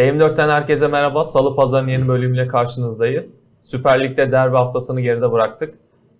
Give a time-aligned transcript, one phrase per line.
[0.00, 1.24] TM4'ten herkese merhaba.
[1.24, 3.40] Salı Pazar'ın yeni bölümüyle karşınızdayız.
[3.60, 5.74] Süper Lig'de derbi haftasını geride bıraktık.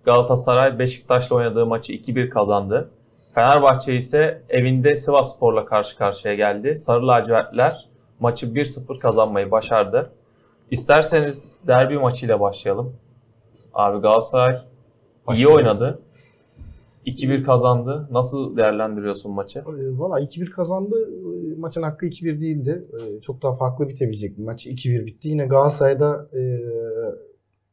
[0.04, 2.90] Galatasaray Beşiktaş'la oynadığı maçı 2-1 kazandı.
[3.35, 6.77] Fenerbahçe ise evinde Sivasspor'la karşı karşıya geldi.
[6.77, 10.11] Sarı lacivertler maçı 1-0 kazanmayı başardı.
[10.71, 12.96] İsterseniz derbi maçıyla başlayalım.
[13.75, 14.57] Abi Galatasaray
[15.35, 15.99] iyi oynadı.
[17.11, 18.09] 2-1 kazandı.
[18.11, 19.59] Nasıl değerlendiriyorsun maçı?
[19.59, 20.96] E, Valla 2-1 kazandı.
[21.55, 22.85] E, Maçın hakkı 2-1 değildi.
[22.93, 24.67] E, Çok daha farklı bitebilecek bir maç.
[24.67, 25.29] 2-1 bitti.
[25.29, 26.41] Yine Galatasaray'da e,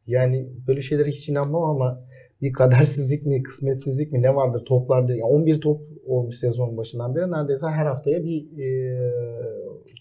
[0.07, 2.03] yani böyle şeylere hiç inanmam ama
[2.41, 5.11] bir kadersizlik mi, kısmetsizlik mi ne vardır toplarda.
[5.11, 7.31] Yani 11 top olmuş sezonun başından beri.
[7.31, 8.97] Neredeyse her haftaya bir e,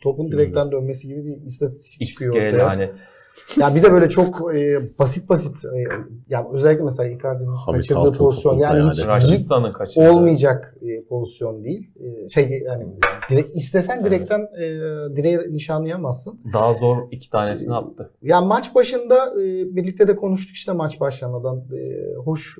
[0.03, 2.67] topun direkten dönmesi gibi bir istatistik çıkıyor XG ortaya.
[2.67, 3.03] lanet.
[3.61, 5.85] Ya bir de böyle çok e, basit basit e,
[6.29, 8.91] ya özellikle mesela Icardi'nin kaçırdığı pozisyon yani yani.
[8.91, 10.11] hiç Raşitsa'nın kaçırdı.
[10.11, 11.91] olmayacak e, pozisyon değil.
[12.01, 12.87] E, şey yani
[13.31, 14.63] direkt istesen direkten e,
[15.17, 16.41] direğe nişanlayamazsın.
[16.53, 18.11] Daha zor iki tanesini attı.
[18.23, 19.45] Ya maç başında e,
[19.77, 21.57] birlikte de konuştuk işte maç başlamadan.
[21.57, 22.59] E, hoş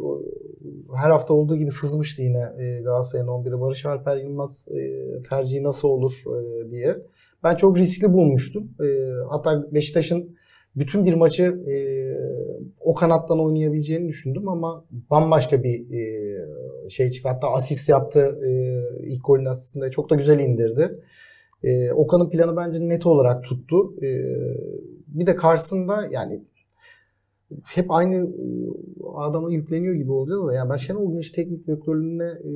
[0.97, 3.61] her hafta olduğu gibi sızmıştı yine e, Galatasaray'ın 11'i.
[3.61, 6.97] Barış Alper Yılmaz e, tercihi nasıl olur e, diye.
[7.45, 8.69] Ben çok riskli bulmuştum.
[8.81, 8.87] E,
[9.31, 10.36] hatta Beşiktaş'ın
[10.77, 11.77] bütün bir maçı e,
[12.81, 17.29] o kanattan oynayabileceğini düşündüm ama bambaşka bir e, şey çıktı.
[17.29, 18.51] Hatta asist yaptı e,
[19.07, 19.91] ilk golün asistinde.
[19.91, 21.01] Çok da güzel indirdi.
[21.63, 23.95] E, Okan'ın planı bence net olarak tuttu.
[24.03, 24.09] E,
[25.07, 26.43] bir de karşısında yani
[27.65, 28.47] hep aynı e,
[29.17, 32.53] adama yükleniyor gibi olacağız da yani ben Şenol Güneş teknik direktörlüğüne e,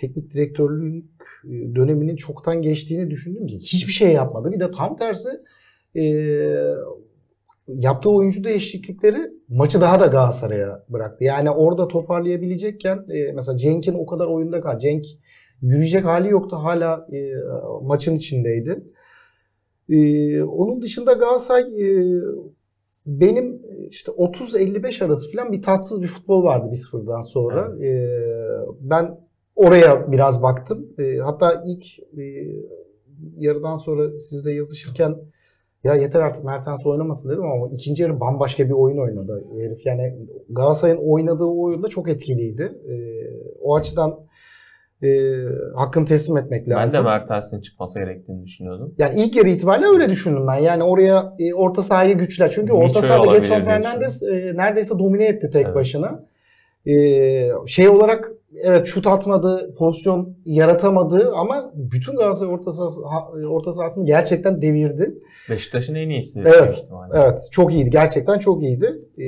[0.00, 1.10] teknik direktörlüğün
[1.44, 4.52] e, döneminin çoktan geçtiğini düşündüm ki hiçbir şey yapmadı.
[4.52, 5.28] Bir de tam tersi
[7.68, 11.24] yaptığı oyuncu değişiklikleri maçı daha da Galatasaray'a bıraktı.
[11.24, 14.78] Yani orada toparlayabilecekken e, mesela Cenk'in o kadar oyunda kal.
[14.78, 15.04] Cenk
[15.62, 16.56] yürüyecek hali yoktu.
[16.56, 17.32] Hala e,
[17.82, 18.84] maçın içindeydi.
[19.88, 22.20] E, onun dışında Galatasaray e,
[23.06, 27.86] benim işte 30-55 arası falan bir tatsız bir futbol vardı 1-0'dan sonra.
[27.86, 28.08] E,
[28.80, 29.20] ben
[29.56, 30.88] oraya biraz baktım.
[30.98, 32.22] E, hatta ilk e,
[33.36, 35.16] yarıdan sonra sizle yazışırken
[35.86, 39.86] ya yeter artık Mertens oynamasın dedim ama ikinci yarı bambaşka bir oyun oynadı herif.
[39.86, 40.16] Yani
[40.50, 42.62] Galatasaray'ın oynadığı oyunda çok etkiliydi.
[42.62, 42.94] E,
[43.62, 44.18] o açıdan
[45.02, 45.08] e,
[45.74, 47.00] hakkını teslim etmek Ben lazım.
[47.04, 48.94] de Mertens'in çıkması gerektiğini düşünüyordum.
[48.98, 50.56] Yani ilk yarı itibariyle öyle düşündüm ben.
[50.56, 52.50] Yani oraya e, orta sahayı güçler.
[52.50, 55.74] Çünkü orta Mitchell sahada diye Fernandes e, neredeyse domine etti tek Evet.
[55.74, 56.24] başına.
[56.86, 56.94] E,
[57.66, 58.30] şey olarak
[58.62, 64.62] evet şut atmadı, pozisyon yaratamadı ama bütün Galatasaray orta, sahası, ha- e, orta sahasını gerçekten
[64.62, 65.18] devirdi.
[65.50, 66.40] Beşiktaş'ın en iyisi.
[66.40, 66.86] Evet.
[67.14, 67.90] Evet, çok iyiydi.
[67.90, 69.00] Gerçekten çok iyiydi.
[69.18, 69.24] Ee,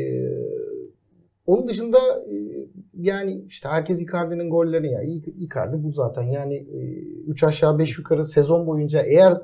[1.47, 1.99] onun dışında
[2.31, 2.37] e,
[2.95, 5.03] yani işte herkes Icardi'nin golleri ya.
[5.39, 6.23] Icardi bu zaten.
[6.23, 6.67] Yani
[7.27, 9.39] 3 aşağı 5 yukarı sezon boyunca eğer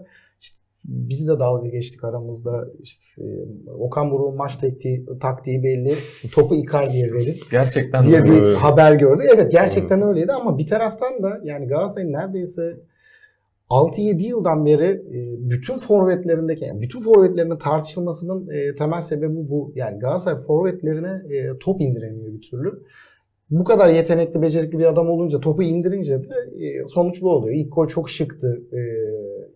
[0.84, 2.68] biz de dalga geçtik aramızda.
[2.82, 5.94] İşte e, Okan Buruk'un maç taktiği, taktiği belli.
[6.34, 8.30] Topu Icardi'ye verin Gerçekten diye öyle.
[8.32, 8.56] bir Evet.
[8.56, 9.22] haber gördü.
[9.34, 12.76] Evet gerçekten öyleydi ama bir taraftan da yani Galatasaray'ın neredeyse
[13.70, 19.72] 6-7 yıldan beri e, bütün forvetlerindeki yani bütün forvetlerinin tartışılmasının e, temel sebebi bu.
[19.74, 21.22] Yani Galatasaray forvetlerine
[21.60, 22.82] top indiremiyor bir türlü.
[23.50, 26.26] Bu kadar yetenekli, becerikli bir adam olunca topu indirince de
[26.86, 27.54] sonuç bu oluyor.
[27.56, 28.62] İlk gol çok şıktı.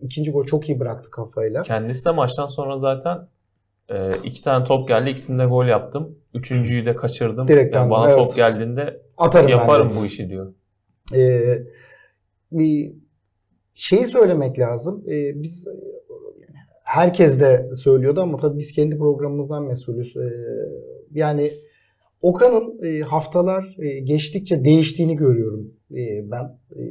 [0.01, 1.61] İkinci gol çok iyi bıraktı kafayla.
[1.61, 3.27] Kendisi de maçtan sonra zaten
[3.89, 5.09] e, iki tane top geldi.
[5.09, 6.17] İkisinde gol yaptım.
[6.33, 7.47] Üçüncüyü de kaçırdım.
[7.47, 8.17] Direkten, Yani bana evet.
[8.17, 10.53] top geldiğinde Atarım yaparım bu işi diyor.
[11.15, 11.63] Ee,
[12.51, 12.93] bir
[13.73, 15.03] şeyi söylemek lazım.
[15.07, 15.67] Ee, biz
[16.83, 20.17] herkes de söylüyordu ama tabii biz kendi programımızdan mesulüz.
[20.17, 20.29] Ee,
[21.11, 21.51] yani
[22.21, 26.57] Okan'ın e, haftalar e, geçtikçe değiştiğini görüyorum e, ben.
[26.75, 26.83] E,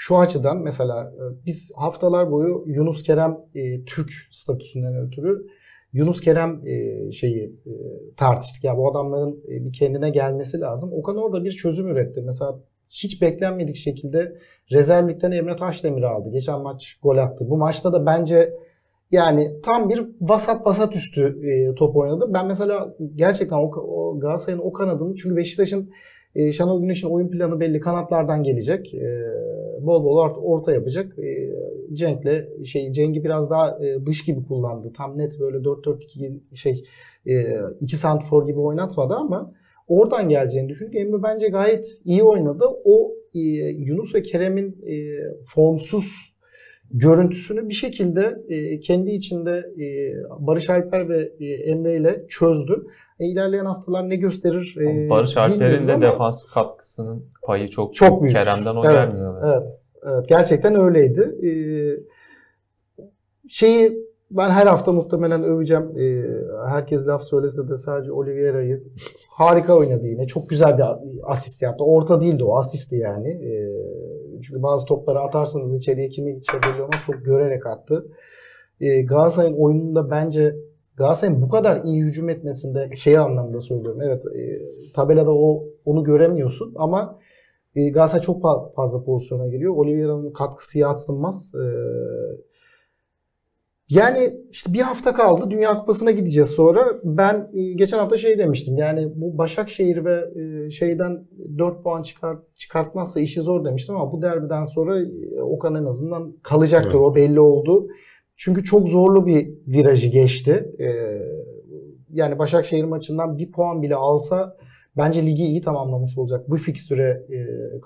[0.00, 5.46] şu açıdan mesela e, biz haftalar boyu Yunus Kerem e, Türk statüsünden ötürü
[5.92, 7.72] Yunus Kerem e, şeyi e,
[8.16, 8.64] tartıştık.
[8.64, 10.92] Ya bu adamların e, bir kendine gelmesi lazım.
[10.92, 12.22] Okan orada bir çözüm üretti.
[12.26, 12.58] Mesela
[12.88, 14.38] hiç beklenmedik şekilde
[14.72, 16.30] rezervlikten Emre Taşdemir aldı.
[16.32, 17.44] Geçen maç gol attı.
[17.48, 18.54] Bu maçta da bence
[19.10, 22.30] yani tam bir vasat vasat üstü e, top oynadı.
[22.34, 25.90] Ben mesela gerçekten o, o Galatasaray'ın o kanadını çünkü Beşiktaş'ın
[26.34, 28.94] e, Şenol Güneş'in oyun planı belli kanatlardan gelecek.
[28.94, 29.08] E,
[29.80, 31.18] bol bol orta, orta yapacak.
[31.18, 31.54] E,
[31.92, 34.92] Cenk'le şey Cenk'i biraz daha e, dış gibi kullandı.
[34.96, 36.84] Tam net böyle 4-4-2 şey
[37.26, 39.54] e, 2 santrfor gibi oynatmadı ama
[39.88, 40.96] oradan geleceğini düşündük.
[40.96, 42.64] Emre bence gayet iyi oynadı.
[42.84, 44.94] O e, Yunus ve Kerem'in e,
[45.44, 46.37] formsuz
[46.90, 49.86] görüntüsünü bir şekilde e, kendi içinde e,
[50.46, 52.86] Barış Alper ve e, Emre ile çözdü.
[53.20, 58.22] E, ilerleyen haftalar ne gösterir e, Barış Alper'in de ama defansif katkısının payı çok, çok
[58.22, 58.34] büyük.
[58.34, 59.58] Kerem'den o evet, gelmiyor mesela.
[59.58, 59.70] Evet,
[60.02, 61.20] evet, gerçekten öyleydi.
[61.46, 61.50] E,
[63.48, 65.98] şeyi ben her hafta muhtemelen öveceğim.
[65.98, 66.24] Ee,
[66.68, 68.82] herkes laf söylese de sadece Oliveira'yı
[69.30, 70.26] harika oynadı yine.
[70.26, 70.84] Çok güzel bir
[71.22, 71.84] asist yaptı.
[71.84, 73.28] Orta değildi o asisti yani.
[73.28, 73.68] Ee,
[74.42, 77.00] çünkü bazı topları atarsınız içeriye kimi gidecek belli olmaz.
[77.06, 78.06] Çok görerek attı.
[78.80, 80.56] Ee, Galatasaray'ın oyununda bence
[80.96, 84.02] Galatasaray'ın bu kadar iyi hücum etmesinde şey anlamda söylüyorum.
[84.02, 84.58] Evet e,
[84.94, 87.18] tabelada o onu göremiyorsun ama
[87.76, 88.42] e, Galatasaray çok
[88.76, 89.74] fazla pozisyona giriyor.
[89.76, 91.52] Oliveira'nın katkısı yatsınmaz.
[91.54, 91.64] E,
[93.90, 95.50] yani işte bir hafta kaldı.
[95.50, 97.00] Dünya Kupası'na gideceğiz sonra.
[97.04, 98.76] Ben e, geçen hafta şey demiştim.
[98.76, 101.24] Yani bu Başakşehir ve e, şeyden
[101.58, 106.32] 4 puan çıkart, çıkartmazsa işi zor demiştim ama bu derbiden sonra e, Okan en azından
[106.42, 106.90] kalacaktır.
[106.90, 107.00] Evet.
[107.00, 107.88] O belli oldu.
[108.36, 110.74] Çünkü çok zorlu bir virajı geçti.
[112.12, 114.56] Yani Başakşehir maçından bir puan bile alsa
[114.96, 117.26] bence ligi iyi tamamlamış olacak bu fikstüre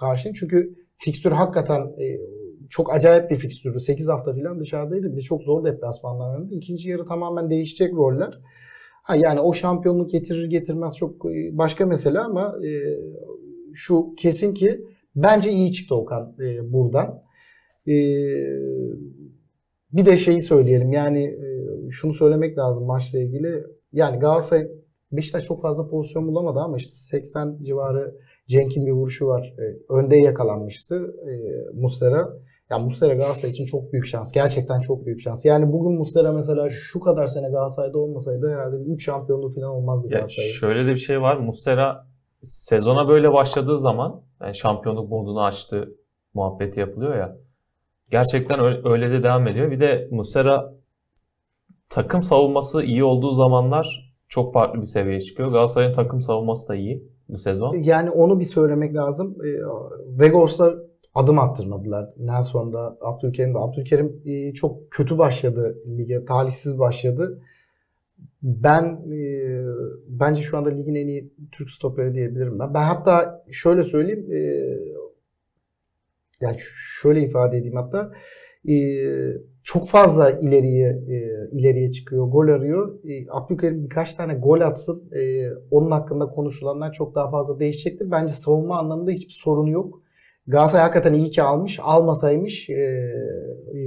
[0.01, 0.33] karşı.
[0.35, 1.83] Çünkü fikstür hakikaten
[2.73, 3.81] çok acayip bir fikstürü.
[3.81, 5.13] 8 hafta falan dışarıdaydı.
[5.13, 6.55] Bir de çok zor deplasmanlar oynadı.
[6.55, 8.41] İkinci yarı tamamen değişecek roller.
[9.03, 12.71] Ha yani o şampiyonluk getirir getirmez çok e, başka mesele ama e,
[13.75, 14.85] şu kesin ki
[15.17, 17.23] bence iyi çıktı Okan e, buradan.
[17.87, 17.95] E,
[19.93, 23.65] bir de şeyi söyleyelim yani e, şunu söylemek lazım maçla ilgili.
[23.93, 24.69] Yani Galatasaray
[25.13, 28.15] Beşiktaş çok fazla pozisyon bulamadı ama işte 80 civarı
[28.47, 29.55] Cenk'in bir vuruşu var.
[29.59, 31.33] E, önde yakalanmıştı e,
[31.75, 32.43] Mustera.
[32.73, 34.33] Ya Muslera Galatasaray için çok büyük şans.
[34.33, 35.45] Gerçekten çok büyük şans.
[35.45, 40.09] Yani bugün Muslera mesela şu kadar sene Galatasaray'da olmasaydı herhalde bir 3 şampiyonluğu falan olmazdı
[40.09, 40.49] Galatasaray.
[40.49, 41.37] Şöyle de bir şey var.
[41.37, 42.07] Muslera
[42.43, 45.95] sezona böyle başladığı zaman yani şampiyonluk modunu açtı
[46.35, 47.37] muhabbeti yapılıyor ya.
[48.11, 49.71] Gerçekten öyle de devam ediyor.
[49.71, 50.73] Bir de Muslera
[51.89, 55.53] takım savunması iyi olduğu zamanlar çok farklı bir seviyeye çıkıyor.
[55.53, 57.77] Galatasaray'ın takım savunması da iyi bu sezon.
[57.77, 59.37] Yani onu bir söylemek lazım.
[59.45, 59.49] Ee,
[60.21, 60.75] Vegors'la
[61.15, 62.11] adım attırmadılar.
[62.19, 63.59] Nelson'da, Abdülkerim'de.
[63.59, 67.43] Abdülkerim e, çok kötü başladı lige, talihsiz başladı.
[68.43, 69.59] Ben e,
[70.09, 72.75] bence şu anda ligin en iyi Türk stoperi diyebilirim ben.
[72.75, 74.39] Ben hatta şöyle söyleyeyim, e,
[76.41, 76.57] yani
[77.01, 78.13] şöyle ifade edeyim hatta
[78.69, 78.75] e,
[79.63, 83.05] çok fazla ileriye e, ileriye çıkıyor, gol arıyor.
[83.05, 88.11] E, Abdülkerim birkaç tane gol atsın, e, onun hakkında konuşulanlar çok daha fazla değişecektir.
[88.11, 90.02] Bence savunma anlamında hiçbir sorunu yok.
[90.47, 91.81] Galatasaray hakikaten iyi ki almış.
[91.83, 93.81] Almasaymış e, e,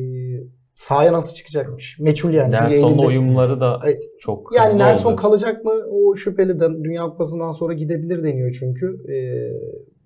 [0.75, 1.99] sahaya nasıl çıkacakmış?
[1.99, 2.51] Meçhul yani.
[2.51, 3.81] Nelson'la uyumları da
[4.19, 5.21] çok Yani Nelson oldu.
[5.21, 5.71] kalacak mı?
[5.91, 9.11] O şüpheli de Dünya Kupası'ndan sonra gidebilir deniyor çünkü.
[9.13, 9.17] E,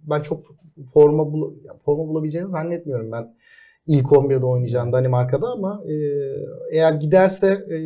[0.09, 0.43] ben çok
[0.93, 1.53] forma bul
[1.85, 3.35] forma bulabileceğini zannetmiyorum ben.
[3.87, 5.93] ilk 11'de oynayacağını Danimarka'da ama e,
[6.71, 7.77] eğer giderse e,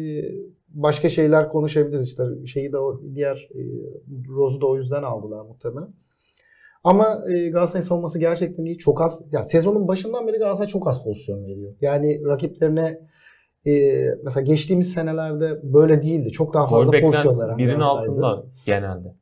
[0.69, 2.23] başka şeyler konuşabiliriz işte.
[2.45, 3.61] Şeyi de o diğer e,
[4.29, 5.89] Rose'u da o yüzden aldılar muhtemelen.
[6.83, 8.77] Ama e, Galatasaray savunması gerçekten iyi.
[8.77, 11.73] Çok az, yani sezonun başından beri Galatasaray çok az pozisyon veriyor.
[11.81, 12.99] Yani rakiplerine
[13.65, 16.31] e, mesela geçtiğimiz senelerde böyle değildi.
[16.31, 19.15] Çok daha fazla Gol pozisyon veren birinin altında genelde.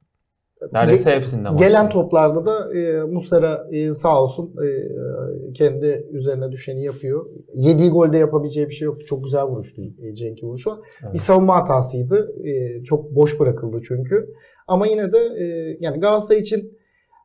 [0.73, 7.25] Neredeyse hepsinde Gelen toplarda da e, Muslera e, sağ olsun e, kendi üzerine düşeni yapıyor.
[7.53, 9.05] Yediği golde yapabileceği bir şey yoktu.
[9.05, 10.81] Çok güzel vuruştu e, Cenk'in vuruşu.
[11.03, 11.13] Evet.
[11.13, 12.31] Bir savunma hatasıydı.
[12.43, 14.33] E, çok boş bırakıldı çünkü.
[14.67, 15.45] Ama yine de e,
[15.79, 16.77] yani Galatasaray için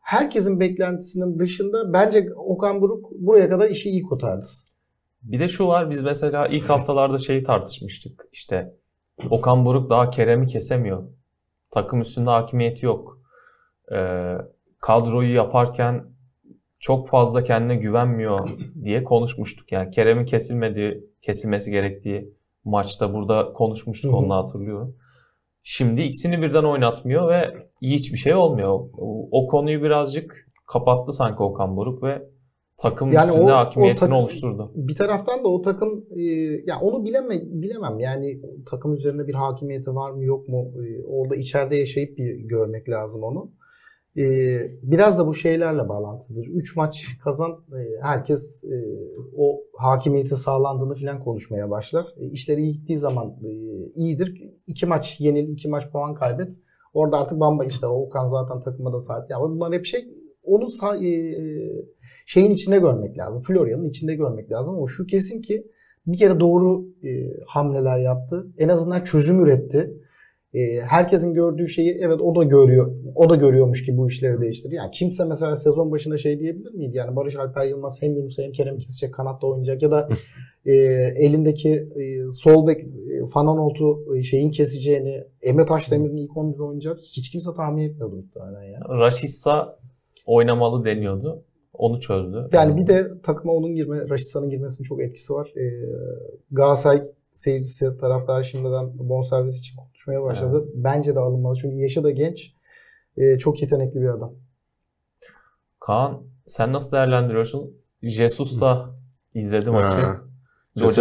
[0.06, 4.46] herkesin beklentisinin dışında bence Okan Buruk buraya kadar işi iyi kotardı.
[5.22, 8.24] Bir de şu var biz mesela ilk haftalarda şeyi tartışmıştık.
[8.32, 8.74] İşte
[9.30, 11.02] Okan Buruk daha Kerem'i kesemiyor.
[11.70, 13.18] Takım üstünde hakimiyeti yok.
[13.92, 14.34] Ee,
[14.78, 16.04] kadroyu yaparken
[16.78, 18.48] çok fazla kendine güvenmiyor
[18.84, 19.72] diye konuşmuştuk.
[19.72, 22.34] Yani Kerem'in kesilmediği, kesilmesi gerektiği
[22.64, 24.96] maçta burada konuşmuştuk onu hatırlıyorum.
[25.68, 28.80] Şimdi ikisini birden oynatmıyor ve hiçbir şey olmuyor.
[28.98, 32.22] O, o konuyu birazcık kapattı sanki Okan Buruk ve
[32.78, 34.72] takım yani üstünde o, hakimiyetini o takım, oluşturdu.
[34.74, 36.22] Bir taraftan da o takım e,
[36.66, 37.98] ya onu bileme, bilemem.
[37.98, 40.72] Yani takım üzerinde bir hakimiyeti var mı yok mu?
[40.86, 43.52] E, orada içeride yaşayıp bir görmek lazım onu.
[44.18, 46.46] Ee, biraz da bu şeylerle bağlantılıdır.
[46.46, 48.84] 3 maç kazan e, herkes e,
[49.36, 52.06] o hakimiyeti sağlandığını falan konuşmaya başlar.
[52.16, 53.36] E, işleri iyi gittiği zaman
[53.94, 54.42] iyidir.
[54.66, 56.52] 2 maç yenil, 2 maç puan kaybet.
[56.94, 59.30] Orada artık bamba işte Okan zaten takıma da sahip.
[59.30, 60.08] Yani bunlar hep şey
[60.42, 60.68] onu
[62.26, 63.42] şeyin içinde görmek lazım.
[63.42, 64.74] Florya'nın içinde görmek lazım.
[64.74, 65.66] Ama şu kesin ki
[66.06, 66.86] bir kere doğru
[67.46, 68.46] hamleler yaptı.
[68.58, 69.96] En azından çözüm üretti
[70.54, 72.92] e, herkesin gördüğü şeyi evet o da görüyor.
[73.14, 74.74] O da görüyormuş ki bu işleri değiştirir.
[74.74, 76.96] Yani kimse mesela sezon başında şey diyebilir miydi?
[76.96, 80.08] Yani Barış Alper Yılmaz hem Yunus hem Kerem kesecek kanatta oynayacak ya da
[80.66, 80.72] e,
[81.16, 87.30] elindeki e, sol bek e, Fananolt'u e, şeyin keseceğini, Emre Taşdemir'in ilk 11'de oynayacak hiç
[87.30, 88.80] kimse tahmin etmiyordu muhtemelen ya.
[88.88, 89.78] Raşitsa
[90.26, 91.44] oynamalı deniyordu.
[91.72, 92.48] Onu çözdü.
[92.52, 95.52] Yani bir de takıma onun girme, Raşitsa'nın girmesinin çok etkisi var.
[95.56, 95.60] Ee,
[96.50, 97.02] Galatasaray
[97.36, 100.68] seyircisi, taraftar şimdiden bonservis için konuşmaya başladı.
[100.74, 101.56] Bence de alınmalı.
[101.56, 102.52] Çünkü yaşı da genç.
[103.16, 104.32] E, çok yetenekli bir adam.
[105.80, 107.76] Kaan sen nasıl değerlendiriyorsun?
[108.02, 108.90] Jesus da
[109.34, 110.26] izledi maçı.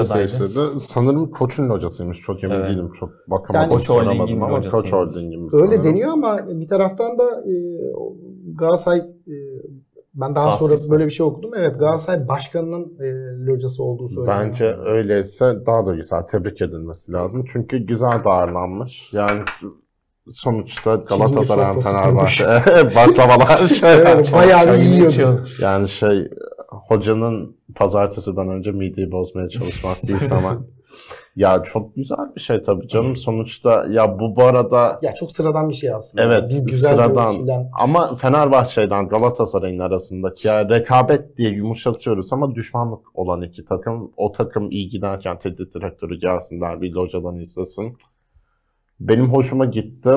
[0.05, 0.79] Seyirci'de.
[0.79, 2.19] Sanırım koçun locasıymış.
[2.19, 2.69] Çok emin Evet.
[2.69, 2.91] değilim.
[2.99, 3.55] Çok bakamadım.
[3.55, 4.69] Yani Koç Holding'in ama.
[4.69, 5.83] Koç Holding'in Öyle sanırım.
[5.83, 7.53] deniyor ama bir taraftan da e,
[8.55, 9.35] Galatasaray e,
[10.15, 11.51] ben daha Tahsis sonra böyle bir şey okudum.
[11.55, 13.05] Evet Galatasaray başkanının e,
[13.45, 14.39] locası olduğu söyleniyor.
[14.39, 16.21] Bence öyleyse daha da güzel.
[16.21, 17.45] Tebrik edilmesi lazım.
[17.53, 19.13] Çünkü güzel de ağırlanmış.
[19.13, 19.41] Yani
[20.29, 22.45] sonuçta Galatasaray, Fenerbahçe
[22.95, 23.93] baklavalar şey.
[23.93, 25.45] Evet, bayağı bir yiyordu.
[25.61, 26.29] Yani şey
[26.67, 30.57] hocanın pazartesiden önce mideyi bozmaya çalışmak değil ama
[31.35, 35.69] ya çok güzel bir şey tabii canım sonuçta ya bu bu arada Ya çok sıradan
[35.69, 36.23] bir şey aslında.
[36.23, 37.37] Evet, Biz güzel sıradan.
[37.37, 37.69] filan.
[37.79, 44.71] ama Fenerbahçe'den Galatasaray'ın arasındaki ya rekabet diye yumuşatıyoruz ama düşmanlık olan iki takım o takım
[44.71, 47.97] iyi giderken teknik direktörü gelsin derbiyle hocadan izlesin.
[48.99, 50.09] Benim hoşuma gitti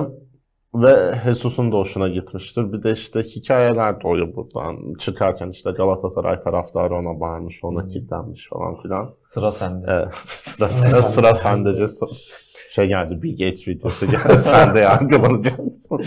[0.75, 2.73] ve Jesus'un da hoşuna gitmiştir.
[2.73, 4.95] Bir de işte hikayeler doğuyor buradan.
[4.99, 9.11] Çıkarken işte Galatasaray taraftarı ona bağırmış, ona kilitlenmiş falan filan.
[9.21, 9.87] Sıra sende.
[9.89, 11.87] Evet, sıra, sıra, sıra sende.
[12.71, 16.01] Şey geldi, Bill Gates videosu geldi, sen de yargılanacaksın.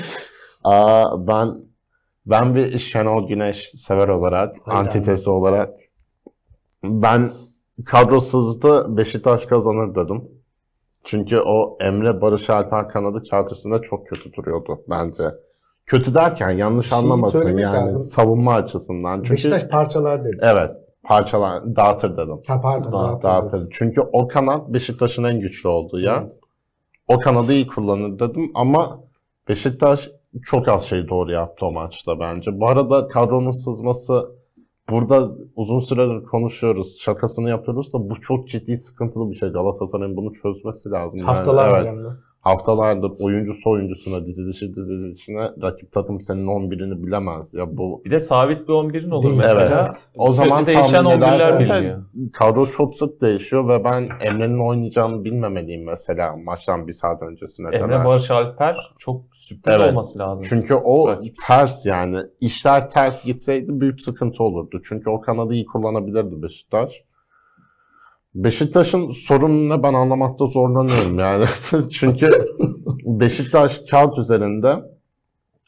[0.64, 1.56] Aa, ben
[2.26, 4.80] ben bir Şenol Güneş sever olarak, Hayda.
[4.80, 5.70] antitesi olarak
[6.84, 7.34] ben
[7.86, 10.41] kadrosuzdu Beşiktaş kazanır dedim.
[11.04, 15.24] Çünkü o Emre Barış Alper kanadı üstünde çok kötü duruyordu bence.
[15.86, 17.98] Kötü derken yanlış Şeyi anlamasın söylemek yani lazım.
[17.98, 19.18] savunma açısından.
[19.18, 20.38] Çünkü Beşiktaş parçalar dedi.
[20.42, 20.72] evet
[21.04, 22.42] parçalar dağıtır dedim.
[22.48, 22.92] Ha, pardon.
[22.92, 23.70] Dağıt- dağıtır Dağıtır.
[23.72, 26.20] Çünkü o kanat Beşiktaş'ın en güçlü olduğu ya.
[26.22, 26.32] Evet.
[27.08, 29.00] O kanadı iyi kullanır dedim ama
[29.50, 30.10] Beşiktaş
[30.46, 32.60] çok az şey doğru yaptı o maçta bence.
[32.60, 34.32] Bu arada kadronun sızması
[34.90, 39.50] burada uzun süredir konuşuyoruz, şakasını yapıyoruz da bu çok ciddi sıkıntılı bir şey.
[39.50, 41.20] Galatasaray'ın bunu çözmesi lazım.
[41.20, 42.08] Yani Haftalar evet, önemli.
[42.42, 47.54] Haftalardır oyuncusu oyuncusuna, dizilişi dizilişine rakip takım senin 11'ini bilemez.
[47.54, 49.38] Ya bu Bir de sabit bir 11'in olur Değil.
[49.38, 49.82] mesela.
[49.84, 50.06] Evet.
[50.16, 52.04] O Sürekli zaman değişen tahmin 11'ler edersen- biliniyor.
[52.34, 57.80] kadro çok sık değişiyor ve ben Emre'nin oynayacağını bilmemeliyim mesela maçtan bir saat öncesine Emre
[57.80, 58.06] kadar.
[58.06, 59.90] Barış Alper çok sürpriz Evet.
[59.90, 60.46] olması lazım.
[60.50, 61.36] Çünkü o Rakip.
[61.48, 62.18] ters yani.
[62.42, 64.82] işler ters gitseydi büyük sıkıntı olurdu.
[64.86, 67.04] Çünkü o kanadı iyi kullanabilirdi Beşiktaş.
[68.36, 71.46] Beşiktaş'ın sorunu ne ben anlamakta zorlanıyorum yani.
[71.92, 72.48] Çünkü
[73.06, 74.76] Beşiktaş kağıt üzerinde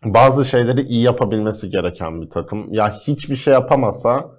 [0.05, 2.73] bazı şeyleri iyi yapabilmesi gereken bir takım.
[2.73, 4.31] Ya hiçbir şey yapamasa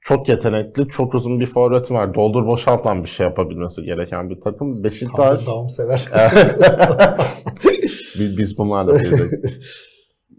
[0.00, 2.14] çok yetenekli, çok uzun bir forveti var.
[2.14, 4.84] Doldur boşaltlan bir şey yapabilmesi gereken bir takım.
[4.84, 5.44] Beşiktaş...
[5.44, 6.08] Tam sever.
[8.18, 9.44] Biz, biz bunlarla büyüdük.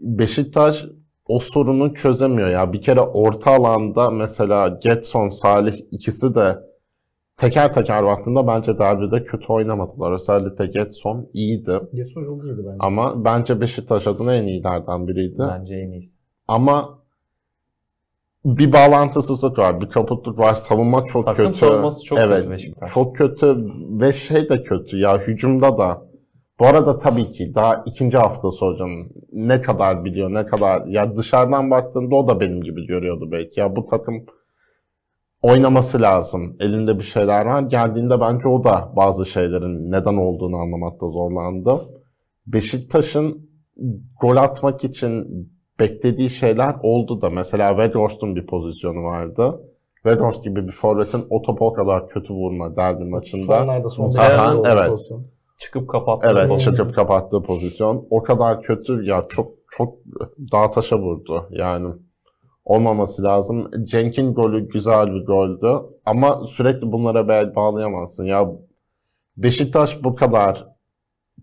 [0.00, 0.84] Beşiktaş
[1.28, 2.72] o sorunu çözemiyor ya.
[2.72, 6.58] Bir kere orta alanda mesela Getson, Salih ikisi de
[7.36, 10.12] teker teker baktığında bence derbide kötü oynamadılar.
[10.12, 11.80] Özellikle Getson iyiydi.
[11.94, 12.76] Getson çok iyiydi bence.
[12.78, 15.42] Ama bence Beşiktaş adına en iyilerden biriydi.
[15.48, 16.18] Bence en iyisi.
[16.48, 16.98] Ama
[18.44, 20.54] bir bağlantısızlık var, bir kaputluk var.
[20.54, 21.58] Savunma çok Takım kötü.
[21.58, 22.92] savunması çok evet, kötü Beşiktaş.
[22.94, 23.56] Çok kötü
[24.00, 26.06] ve şey de kötü ya hücumda da.
[26.60, 28.90] Bu arada tabii ki daha ikinci haftası hocam
[29.32, 33.76] ne kadar biliyor ne kadar ya dışarıdan baktığında o da benim gibi görüyordu belki ya
[33.76, 34.24] bu takım
[35.46, 36.56] oynaması lazım.
[36.60, 37.62] Elinde bir şeyler var.
[37.62, 41.80] Geldiğinde bence o da bazı şeylerin neden olduğunu anlamakta zorlandı.
[42.46, 43.50] Beşiktaş'ın
[44.20, 45.26] gol atmak için
[45.80, 47.30] beklediği şeyler oldu da.
[47.30, 49.60] Mesela Weghorst'un bir pozisyonu vardı.
[49.94, 53.58] Weghorst gibi bir forvetin o topu o kadar kötü vurma derbi maçında.
[53.60, 54.88] Sonlarda son oldu evet.
[54.88, 55.26] pozisyon.
[55.58, 56.28] Çıkıp kapattı.
[56.30, 56.76] Evet pozisyonu.
[56.76, 58.06] çıkıp kapattığı pozisyon.
[58.10, 59.94] O kadar kötü ya çok çok
[60.52, 61.48] dağ taşa vurdu.
[61.50, 61.88] Yani
[62.66, 63.70] olmaması lazım.
[63.84, 65.80] Cenk'in golü güzel bir goldü.
[66.04, 68.24] Ama sürekli bunlara bağlayamazsın.
[68.24, 68.48] Ya
[69.36, 70.66] Beşiktaş bu kadar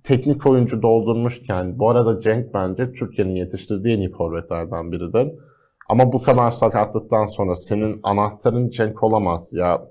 [0.03, 5.31] teknik oyuncu doldurmuşken bu arada Cenk bence Türkiye'nin yetiştirdiği en iyi forvetlerden biridir.
[5.89, 9.81] Ama bu kadar sakatlıktan sonra senin anahtarın Cenk olamaz ya.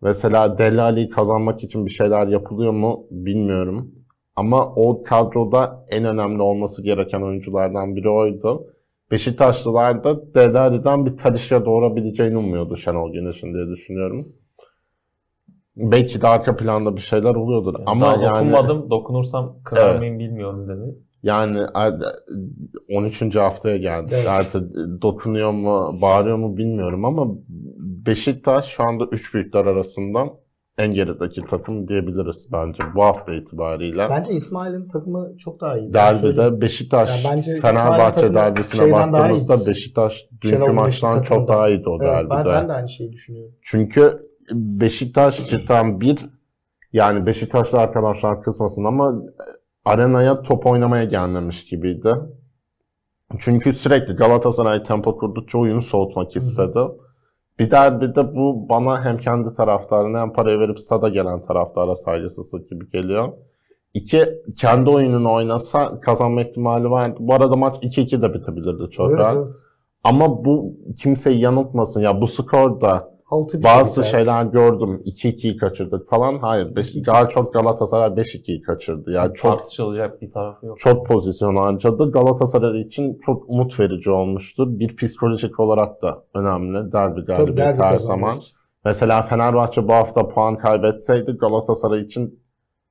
[0.00, 3.94] Mesela Delali'yi kazanmak için bir şeyler yapılıyor mu bilmiyorum.
[4.36, 8.71] Ama o kadroda en önemli olması gereken oyunculardan biri oydu.
[9.12, 14.28] Beşiktaşlılar da Delali'den bir Talişka doğurabileceğini umuyordu Şenol Güneş'in diye düşünüyorum.
[15.76, 17.74] Belki de arka planda bir şeyler oluyordur.
[17.78, 18.90] Yani Ama daha yani dokunmadım.
[18.90, 19.98] Dokunursam kırar Evet.
[19.98, 20.96] mıyım bilmiyorum dedi.
[21.22, 21.60] yani
[22.90, 23.36] 13.
[23.36, 24.12] haftaya geldi.
[24.16, 24.28] Evet.
[24.28, 27.26] Artık dokunuyor mu, bağırıyor mu bilmiyorum ama
[28.06, 30.30] Beşiktaş şu anda üç büyükler arasından
[30.78, 34.06] en gerideki takım diyebiliriz bence bu hafta itibariyle.
[34.10, 35.92] Bence İsmail'in takımı çok daha iyi.
[35.92, 39.70] Derbide Beşiktaş Ya bence Fenerbahçe derbisine baktığımızda.
[39.70, 42.30] Beşiktaş dünkü Şenol maçtan çok daha iyiydi o Evet, derbide.
[42.30, 43.54] ben, ben de aynı şeyi düşünüyorum.
[43.62, 44.18] Çünkü
[44.52, 46.18] Beşiktaş cidden bir
[46.92, 49.22] Yani Beşiktaşlı arkadaşlar kısmasın ama
[49.84, 52.14] arenaya top oynamaya gelmemiş gibiydi.
[53.38, 56.78] Çünkü sürekli Galatasaray tempo kurdukça oyunu soğutmak istedi.
[57.58, 61.96] Bir de, bir de bu bana hem kendi taraftarına hem parayı verip stada gelen taraftara
[61.96, 63.32] saygısızlık gibi geliyor.
[63.94, 64.28] İki,
[64.58, 67.12] kendi oyununu oynasa kazanma ihtimali var.
[67.18, 69.36] Bu arada maç 2-2 de bitebilirdi çok evet, rahat.
[69.36, 69.56] Evet.
[70.04, 72.00] Ama bu kimseyi yanıltmasın.
[72.00, 75.02] Ya bu skor da 6 Bazı şeyler gördüm.
[75.06, 76.38] 2-2'yi kaçırdık falan.
[76.38, 76.76] Hayır.
[76.76, 79.12] 5, daha çok Galatasaray 5-2'yi kaçırdı.
[79.12, 80.78] Yani çok tartışılacak bir tarafı yok.
[80.78, 82.12] Çok pozisyon harcadı.
[82.12, 84.66] Galatasaray için çok umut verici olmuştur.
[84.68, 86.92] Bir psikolojik olarak da önemli.
[86.92, 88.38] Derbi galibiyet her zaman.
[88.84, 92.40] Mesela Fenerbahçe bu hafta puan kaybetseydi Galatasaray için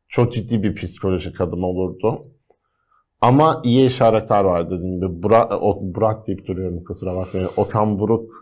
[0.07, 2.25] çok ciddi bir psikolojik adım olurdu.
[3.21, 5.23] Ama iyi işaretler var dediğim gibi.
[5.23, 7.49] Burak, o, Burak deyip duruyorum kusura bakmayın.
[7.57, 8.40] Okan Buruk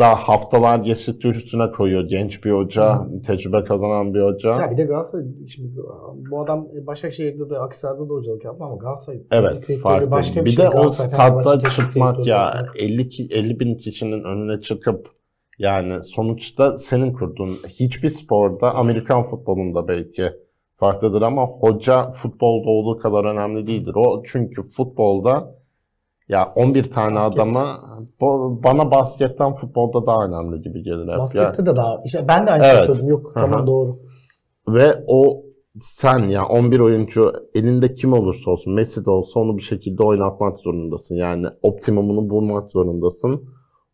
[0.00, 2.08] da haftalar geçtikçe üstüne koyuyor.
[2.08, 4.50] Genç bir hoca, tecrübe kazanan bir hoca.
[4.50, 5.68] Ya bir de Galatasaray şimdi
[6.30, 10.10] bu adam Başakşehir'de de Aksaray'da da hocalık yaptı ama Galatasaray Evet, farklı.
[10.10, 10.64] başka bir, bir şey.
[10.64, 12.80] de o statta çıkmak ya yapmak.
[12.80, 15.08] 50 ki 50 bin kişinin önüne çıkıp
[15.58, 20.32] yani sonuçta senin kurduğun hiçbir sporda Amerikan futbolunda belki
[20.74, 23.92] farklıdır ama hoca futbolda olduğu kadar önemli değildir.
[23.96, 25.59] O çünkü futbolda
[26.30, 27.32] ya 11 tane Basket.
[27.34, 27.80] adama
[28.64, 31.18] bana basketten futbolda daha önemli gibi gelir hep.
[31.18, 32.74] Baskette de daha işte ben de aynı Evet.
[32.76, 33.08] şeyi söyledim.
[33.08, 33.44] Yok Hı hı.
[33.44, 33.98] tamam doğru.
[34.68, 35.42] Ve o
[35.80, 40.60] sen ya 11 oyuncu elinde kim olursa olsun Messi de olsa onu bir şekilde oynatmak
[40.60, 41.14] zorundasın.
[41.14, 43.44] Yani optimumunu bulmak zorundasın.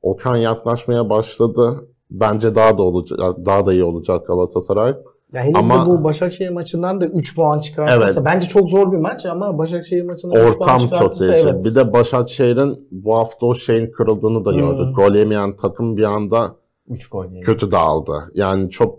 [0.02, 1.88] Okan yaklaşmaya başladı.
[2.10, 4.94] Bence daha da olacak daha da iyi olacak Galatasaray.
[5.32, 8.24] Ya hele Ama- bir bu Başakşehir maçından da 3 puan çıkartırsa Evet.
[8.24, 11.46] bence çok zor bir maç ama Başakşehir maçından 3 puan Ortam çok değişir.
[11.52, 11.64] evet.
[11.64, 14.58] Bir de Başakşehir'in bu hafta o şeyin kırıldığını da Hmm.
[14.58, 14.96] gördük.
[14.96, 16.56] Gol yemeyen takım bir anda
[16.88, 17.40] 3 gol yedi.
[17.40, 18.12] kötü dağıldı.
[18.34, 18.98] Yani çok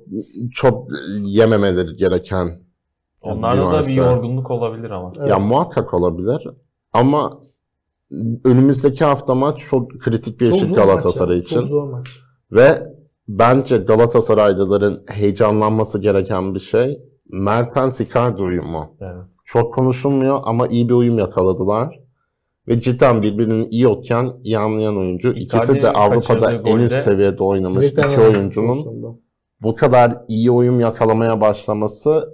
[0.52, 0.88] çok
[1.22, 2.48] yememeleri gereken
[3.22, 5.12] Onlarda da bir yorgunluk olabilir ama.
[5.20, 5.30] Evet.
[5.30, 6.48] Ya muhakkak olabilir.
[6.94, 7.40] Ama
[8.44, 11.60] önümüzdeki hafta maç çok kritik bir Çok eşit zor maç Galatasaray ya, için.
[11.60, 12.08] Çok zor maç.
[12.52, 12.97] Ve
[13.28, 18.96] bence Galatasaraylıların heyecanlanması gereken bir şey Mertens Icardi uyumu.
[19.02, 19.26] Evet.
[19.46, 22.00] Çok konuşulmuyor ama iyi bir uyum yakaladılar.
[22.68, 25.34] Ve cidden birbirinin iyi okuyan, iyi anlayan oyuncu.
[25.34, 28.86] İkisi de Avrupa'da en üst seviyede oynamış iki oyuncunun
[29.62, 32.30] bu kadar iyi uyum yakalamaya başlaması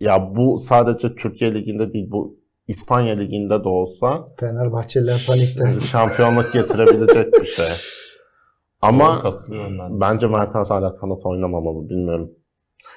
[0.00, 5.80] ya bu sadece Türkiye Ligi'nde değil bu İspanya Ligi'nde de olsa Fenerbahçeliler panikte.
[5.80, 7.66] şampiyonluk getirebilecek bir şey.
[8.88, 10.00] Ama katılıyorum ben.
[10.00, 12.30] bence Mertens hala kanat oynamamalı bilmiyorum.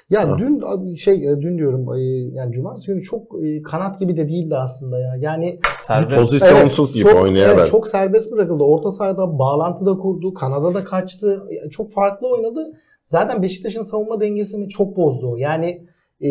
[0.10, 0.38] Ya Ha.
[0.38, 2.02] dün şey e, dün diyorum e,
[2.34, 5.16] yani cumartesi günü çok e, kanat gibi de değildi aslında ya.
[5.20, 6.18] Yani Serbest.
[6.18, 7.70] Pozisyonsuz gibi çok, oynuyor evet, evet.
[7.70, 8.64] çok serbest bırakıldı.
[8.64, 10.34] Orta sahada bağlantı da kurdu.
[10.34, 11.44] Kanada da kaçtı.
[11.52, 12.74] Yani Çok farklı oynadı.
[13.04, 15.38] Zaten Beşiktaş'ın savunma dengesini çok bozdu.
[15.38, 15.88] Yani
[16.24, 16.30] e,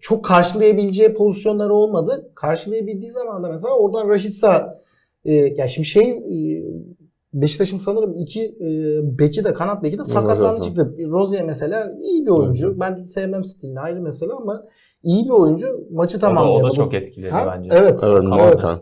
[0.00, 2.30] çok karşılayabileceği pozisyonları olmadı.
[2.34, 4.82] Karşılayabildiği zaman da mesela oradan Raşitsa
[5.24, 6.64] e, yani şimdi şey e,
[7.34, 8.68] Beşiktaş'ın sanırım iki e,
[9.18, 10.64] beki de kanat beki de sakatlandı evet.
[10.64, 10.96] çıktı.
[11.10, 12.80] Rozier mesela iyi bir oyuncu.
[12.80, 14.62] Ben sevmem stilini ayrı mesele ama
[15.02, 15.86] iyi bir oyuncu.
[15.90, 16.64] Maçı O da, o tamamladı.
[16.64, 17.54] da çok etkiledi Ha?
[17.56, 17.70] bence.
[17.72, 18.00] Evet.
[18.06, 18.78] Evet, muhakkak.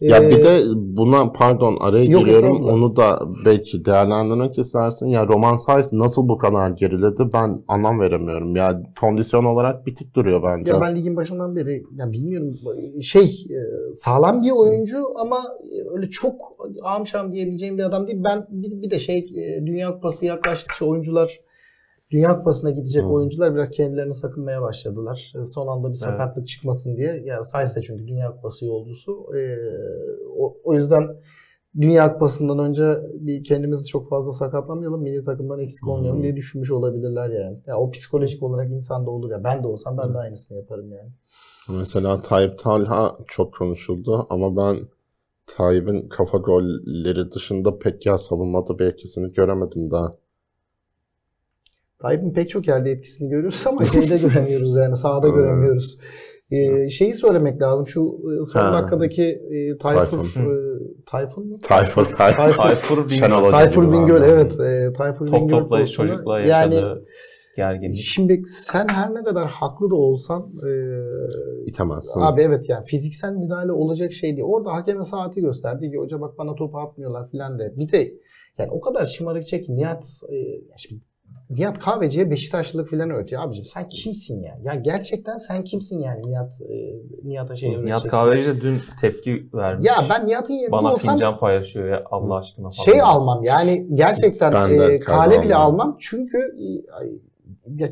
[0.00, 2.52] Ya Ee, bir de buna pardon araya Yok, giriyorum.
[2.52, 2.72] estağfurullah.
[2.74, 5.06] Onu da belki değerlendirmek istersin.
[5.06, 8.56] Ya Roman Saiz nasıl bu kadar geriledi ben anlam veremiyorum.
[8.56, 10.72] Ya kondisyon olarak bitik duruyor bence.
[10.72, 12.54] Ya ben ligin başından beri ya bilmiyorum
[13.02, 13.58] şey e,
[13.94, 15.44] sağlam bir oyuncu ama
[15.94, 16.34] öyle çok
[16.82, 18.24] amşam diyebileceğim bir adam değil.
[18.24, 21.40] Ben bir, bir de şey e, Dünya Kupası yaklaştıkça oyuncular
[22.10, 23.08] Dünya Kupası'na gidecek Hı.
[23.08, 25.32] oyuncular biraz kendilerini sakınmaya başladılar.
[25.42, 27.22] E, Son anda bir sakatlık çıkmasın diye.
[27.24, 29.26] Ya Sainz de çünkü Dünya Kupası yolcusu.
[29.36, 29.56] E,
[30.38, 31.08] o, o yüzden
[31.80, 36.22] Dünya Kupası'ndan önce bir kendimizi çok fazla sakatlamayalım, milli takımdan eksik olmayalım Hı.
[36.22, 37.58] diye düşünmüş olabilirler yani.
[37.66, 39.44] Ya o psikolojik olarak insanda olur ya.
[39.44, 41.10] Ben de olsam ben de aynısını yaparım yani.
[41.68, 44.88] Mesela Tayyip Talha çok konuşuldu ama ben
[45.46, 50.16] Tayyip'in kafa golleri dışında pek ya savunmada bir etkisini göremedim daha.
[52.02, 55.98] Tayyip'in pek çok yerde etkisini görüyoruz ama şeyde göremiyoruz yani sahada göremiyoruz.
[56.50, 57.86] Ee, şeyi söylemek lazım.
[57.86, 58.72] Şu e, son Ha.
[58.72, 60.40] dakikadaki e, Tayfur Tayfun.
[60.40, 60.58] e,
[61.06, 61.58] Tayfun mu?
[61.62, 62.52] Tayfur Tayfur.
[62.56, 63.10] Tayfur.
[63.10, 63.50] Bingöl.
[63.50, 64.60] Tayfur Bingöl evet.
[64.60, 66.08] E, Tayfur Top Bingöl topla pozisyonu.
[66.08, 67.04] çocukla Yani yaşadığı
[67.56, 68.00] gerginlik.
[68.04, 70.70] şimdi sen her ne kadar haklı da olsan e,
[71.66, 72.20] İtemezsin.
[72.20, 74.46] Abi evet yani fiziksel müdahale olacak şey değil.
[74.48, 77.72] Orada hakeme saati gösterdi ki hoca bak bana topu atmıyorlar filan de.
[77.76, 78.12] Bir de
[78.58, 80.36] yani o kadar şımarıkça ki Nihat e,
[80.76, 81.02] şimdi
[81.50, 83.42] Nihat Kahveci'ye Beşiktaşlılık filan öğretiyor.
[83.42, 84.58] Abicim sen kimsin ya?
[84.62, 88.10] Ya gerçekten sen kimsin yani Nihat e, Nihat'a şey Nihat öğreteceksin.
[88.10, 89.86] Kahveci de dün tepki vermiş.
[89.86, 92.84] Ya ben Nihat'ın yerinde Bana olsam fincan paylaşıyor ya Allah aşkına falan.
[92.92, 95.80] şey almam yani gerçekten e, kale bile almam.
[95.80, 97.08] almam çünkü e, ay,
[97.76, 97.88] ya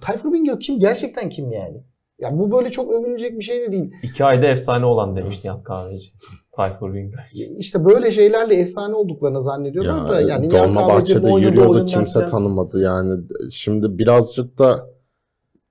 [0.00, 0.78] Tayfur Bingöl kim?
[0.78, 1.82] Gerçekten kim yani?
[2.18, 3.94] Ya bu böyle çok övünülecek bir şey de değil.
[4.02, 6.12] İki ayda efsane olan demiş Nihat Kahveci.
[6.56, 7.18] Tayfur Bingöl.
[7.58, 12.30] İşte böyle şeylerle efsane olduklarını zannediyorlar da yani Nihat Kahveci'nin Dolmabahçe'de oynadığı yürüyordu kimse falan-
[12.30, 13.20] tanımadı yani.
[13.50, 14.86] Şimdi birazcık da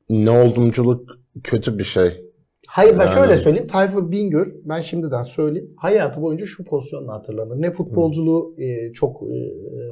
[0.09, 1.09] ne oldumculuk
[1.43, 2.25] kötü bir şey.
[2.67, 3.67] Hayır ben Yani- şöyle söyleyeyim.
[3.67, 5.73] Tayfur Bingöl ben şimdiden söyleyeyim.
[5.77, 7.61] Hayatı boyunca şu pozisyonla hatırlanır.
[7.61, 9.35] Ne futbolculuğu e, çok e,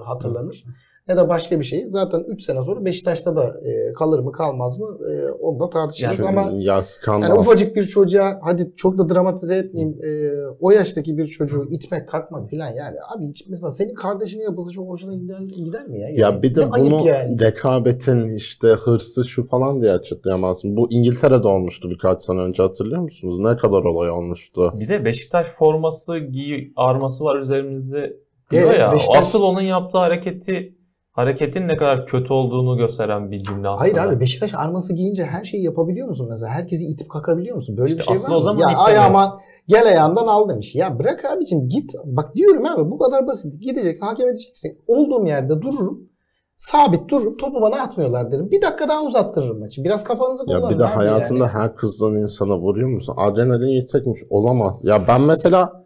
[0.05, 0.63] hatırlanır.
[1.09, 1.85] Ne de başka bir şey.
[1.89, 6.19] Zaten 3 sene sonra Beşiktaş'ta da e, kalır mı kalmaz mı e, onu da tartışırız
[6.19, 9.97] Yani- ama ya yani ufacık bir çocuğa hadi çok da dramatize etmeyeyim.
[10.03, 12.97] e, o yaştaki bir çocuğu itmek kalkmak falan yani.
[13.15, 16.09] Abi hiç mesela senin kardeşine yapılsa çok hoşuna gider, gider mi ya?
[16.09, 17.39] Ya Yani bir de ne ayıp bunu yani.
[17.39, 20.77] rekabetin işte hırsı şu falan diye açıklayamazsın.
[20.77, 23.39] Bu İngiltere'de olmuştu birkaç sene önce hatırlıyor musunuz?
[23.39, 24.73] Ne kadar olay olmuştu.
[24.75, 28.17] Bir de Beşiktaş forması giy arması var üzerimizde
[28.51, 28.91] diyor Evet, ya.
[28.93, 30.78] Beşiktaş- Asıl onun yaptığı hareketi
[31.19, 33.81] hareketin ne kadar kötü olduğunu gösteren bir cümle aslında.
[34.01, 36.51] Hayır abi Beşiktaş arması giyince her şeyi yapabiliyor musun mesela?
[36.51, 37.77] Herkesi itip kakabiliyor musun?
[37.77, 38.43] Böyle İşte bir şey aslında var o mı?
[38.59, 40.75] zaman ya ayağıma gel ayağından al demiş.
[40.75, 41.93] Ya bırak abicim git.
[42.05, 43.61] Bak diyorum abi bu kadar basit.
[43.61, 44.77] Gideceksin hakem edeceksin.
[44.87, 46.09] Olduğum yerde dururum.
[46.57, 47.37] Sabit dururum.
[47.37, 48.51] Topu bana atmıyorlar derim.
[48.51, 49.83] Bir dakika daha uzattırırım maçı.
[49.83, 51.51] Biraz kafanızı kullanın Ya bir de hayatında yani.
[51.53, 53.13] her kızdan insana vuruyor musun?
[53.17, 54.21] Adrenalin yüksekmiş.
[54.29, 54.85] Olamaz.
[54.85, 55.85] Ya ben mesela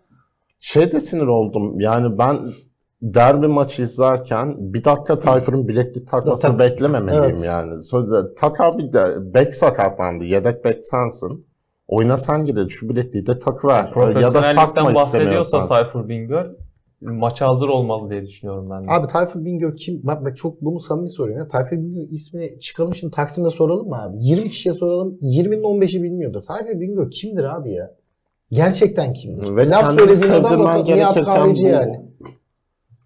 [0.59, 1.79] şey de sinir oldum.
[1.79, 2.37] Yani ben
[3.03, 7.43] derbi maçı izlerken bir dakika Tayfur'un bileklik takmasını Tak- beklememeliyim Evet.
[7.45, 7.83] yani.
[7.83, 10.23] Sonra tak abi de bek sakatlandı.
[10.23, 11.45] Yedek bek sensin.
[11.87, 12.69] Oyna sen girer.
[12.69, 13.91] Şu bilekliği de takıver.
[14.21, 15.65] Ya da takma bahsediyorsa.
[15.65, 16.45] Tayfur Bingöl
[17.01, 18.91] maça hazır olmalı diye düşünüyorum ben de.
[18.91, 20.01] Abi Tayfur Bingöl kim?
[20.03, 21.43] Bak ben çok bunu samimi soruyorum.
[21.43, 21.47] Ya.
[21.47, 24.17] Tayfur Bingöl ismini çıkalım şimdi Taksim'de soralım mı abi?
[24.19, 25.17] 20 kişiye soralım.
[25.21, 26.43] 20'nin 15'i bilmiyordur.
[26.43, 27.91] Tayfur Bingöl kimdir abi ya?
[28.51, 29.55] Gerçekten kimdir?
[29.55, 32.01] Ve Laf söylediğin adam da Nihat Kahveci yani.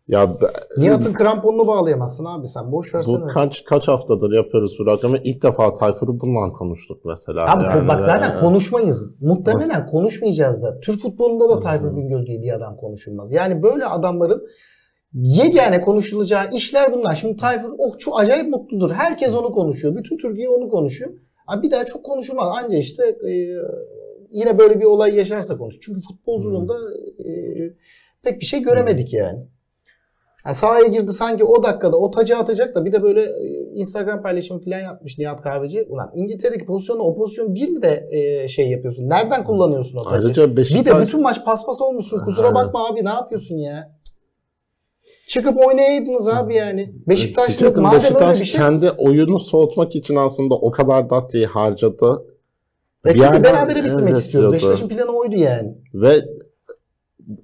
[0.07, 0.37] Ya
[0.77, 2.71] Nihat'ın kramponunu bağlayamazsın abi sen.
[2.71, 3.21] Boş versene.
[3.21, 5.17] bu kaç kaç haftadır yapıyoruz bu programı.
[5.17, 7.53] İlk defa Tayfur'u bununla konuştuk mesela.
[7.53, 9.11] Abi Yani, bak zaten konuşmayız.
[9.21, 10.79] Muhtemelen konuşmayacağız da.
[10.79, 13.31] Türk futbolunda da Tayfur Bingöl diye bir adam konuşulmaz.
[13.31, 14.47] Yani böyle adamların
[15.13, 17.15] yegane konuşulacağı işler bunlar.
[17.15, 18.91] Şimdi Tayfur okçu acayip mutludur.
[18.91, 19.95] Herkes onu konuşuyor.
[19.95, 21.11] Bütün Türkiye onu konuşuyor.
[21.47, 22.47] Abi bir daha çok konuşulmaz.
[22.63, 23.31] Anca işte e,
[24.31, 25.75] yine böyle bir olay yaşarsa konuş.
[25.81, 26.73] Çünkü futbolculuğunda
[27.19, 27.29] e,
[28.23, 29.47] pek bir şey göremedik yani.
[30.47, 34.21] Yani sahaya girdi sanki o dakikada o tacı atacak da bir de böyle e, Instagram
[34.21, 35.87] paylaşımı falan yapmış Nihat Kahveci.
[35.89, 39.09] Ulan İngiltere'deki pozisyonu o pozisyon bir mi de e, şey yapıyorsun?
[39.09, 40.15] Nereden kullanıyorsun o tacı?
[40.15, 42.19] Ayrıca bir Beşiktaş de bütün maç paspas olmuşsun.
[42.19, 43.97] Kusura bakma abi ne yapıyorsun ya?
[45.27, 46.93] Çıkıp oynayaydınız abi yani.
[47.07, 48.59] Beşiktaşlık Diyecektim, madem Beşiktaş öyle bir şey.
[48.59, 52.25] kendi oyunu soğutmak için aslında o kadar dakikayı harcadı.
[53.05, 54.51] Ve Bir çünkü yerden berabere bitirmek evet istiyordu.
[54.51, 55.75] Beşiktaş'ın planı oydu yani.
[55.93, 56.25] Ve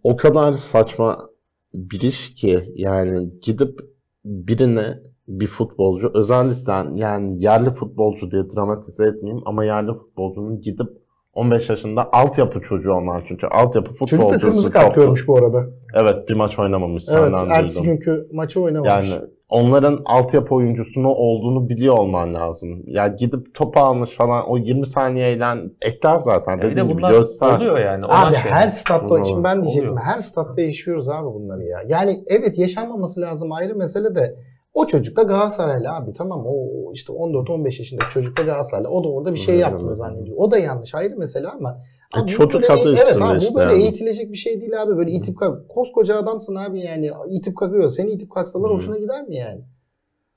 [0.03, 1.32] o kadar saçma
[1.73, 3.79] bir iş ki yani gidip
[4.25, 10.87] birine bir futbolcu özellikle yani yerli futbolcu diye dramatize etmeyeyim ama yerli futbolcunun gidip
[11.33, 14.17] 15 yaşında altyapı çocuğu onlar çünkü altyapı futbolcusu.
[14.17, 15.69] Çocuk da kırmızı kart görmüş bu arada.
[15.93, 19.09] Evet bir maç oynamamış Evet, ertesi günkü maçı oynamamış.
[19.09, 19.21] Yani
[19.53, 22.83] onların altyapı oyuncusunu olduğunu biliyor olman lazım.
[22.87, 25.45] Ya gidip topu almış falan o 20 saniyeyle
[25.81, 27.57] ekler zaten Ya bir de gibi göster.
[27.57, 28.05] oluyor yani.
[28.05, 28.51] Olan Abi şey.
[28.51, 30.05] her statta, şimdi ben diyecektim Oluyor.
[30.05, 31.79] her statta yaşıyoruz abi bunları ya.
[31.87, 34.35] Yani evet yaşanmaması lazım ayrı mesele de
[34.73, 36.53] o çocuk da Galatasaraylı abi tamam o
[36.93, 38.89] işte 14-15 yaşındaki çocuk da Galatasaraylı.
[38.89, 40.37] O da orada bir şey yaptığını zannediyor.
[40.39, 41.77] O da yanlış ayrı mesele ama
[42.13, 43.83] abi bu çocuk adı Evet üstünde abi bu işte böyle yani.
[43.83, 44.97] eğitilecek bir şey değil abi.
[44.97, 45.69] Böyle itip kalk.
[45.69, 47.11] Koskoca adamsın abi yani.
[47.29, 47.89] itip kakıyor.
[47.89, 48.73] Seni itip kaksalar Hı.
[48.73, 49.61] hoşuna gider mi yani?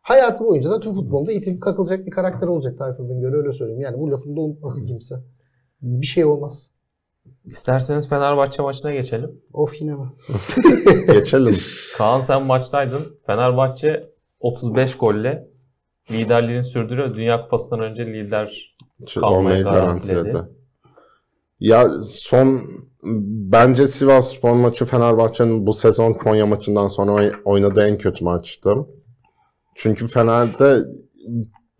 [0.00, 3.80] Hayatı boyunca da Türk futbolunda itip kakılacak bir karakter olacak Tayfur Bingöl öyle söyleyeyim.
[3.80, 5.14] Yani bu lafını da unutmasın kimse.
[5.82, 6.70] Bir şey olmaz.
[7.44, 9.40] İsterseniz Fenerbahçe maçına geçelim.
[9.52, 10.06] Of yine mi?
[11.12, 11.56] Geçelim.
[11.96, 13.18] Kaan sen maçtaydın.
[13.26, 14.10] Fenerbahçe
[14.40, 15.48] 35 golle
[16.10, 17.14] liderliğini sürdürüyor.
[17.14, 18.76] Dünya Kupası'ndan önce lider
[19.20, 20.14] Kalmayı olmayı garantiledi.
[20.14, 20.55] garantiledi.
[21.60, 22.60] Ya son
[23.52, 28.74] bence Sivas Spor maçı Fenerbahçe'nin bu sezon Konya maçından sonra oy- oynadığı en kötü maçtı.
[29.74, 30.78] Çünkü Fener'de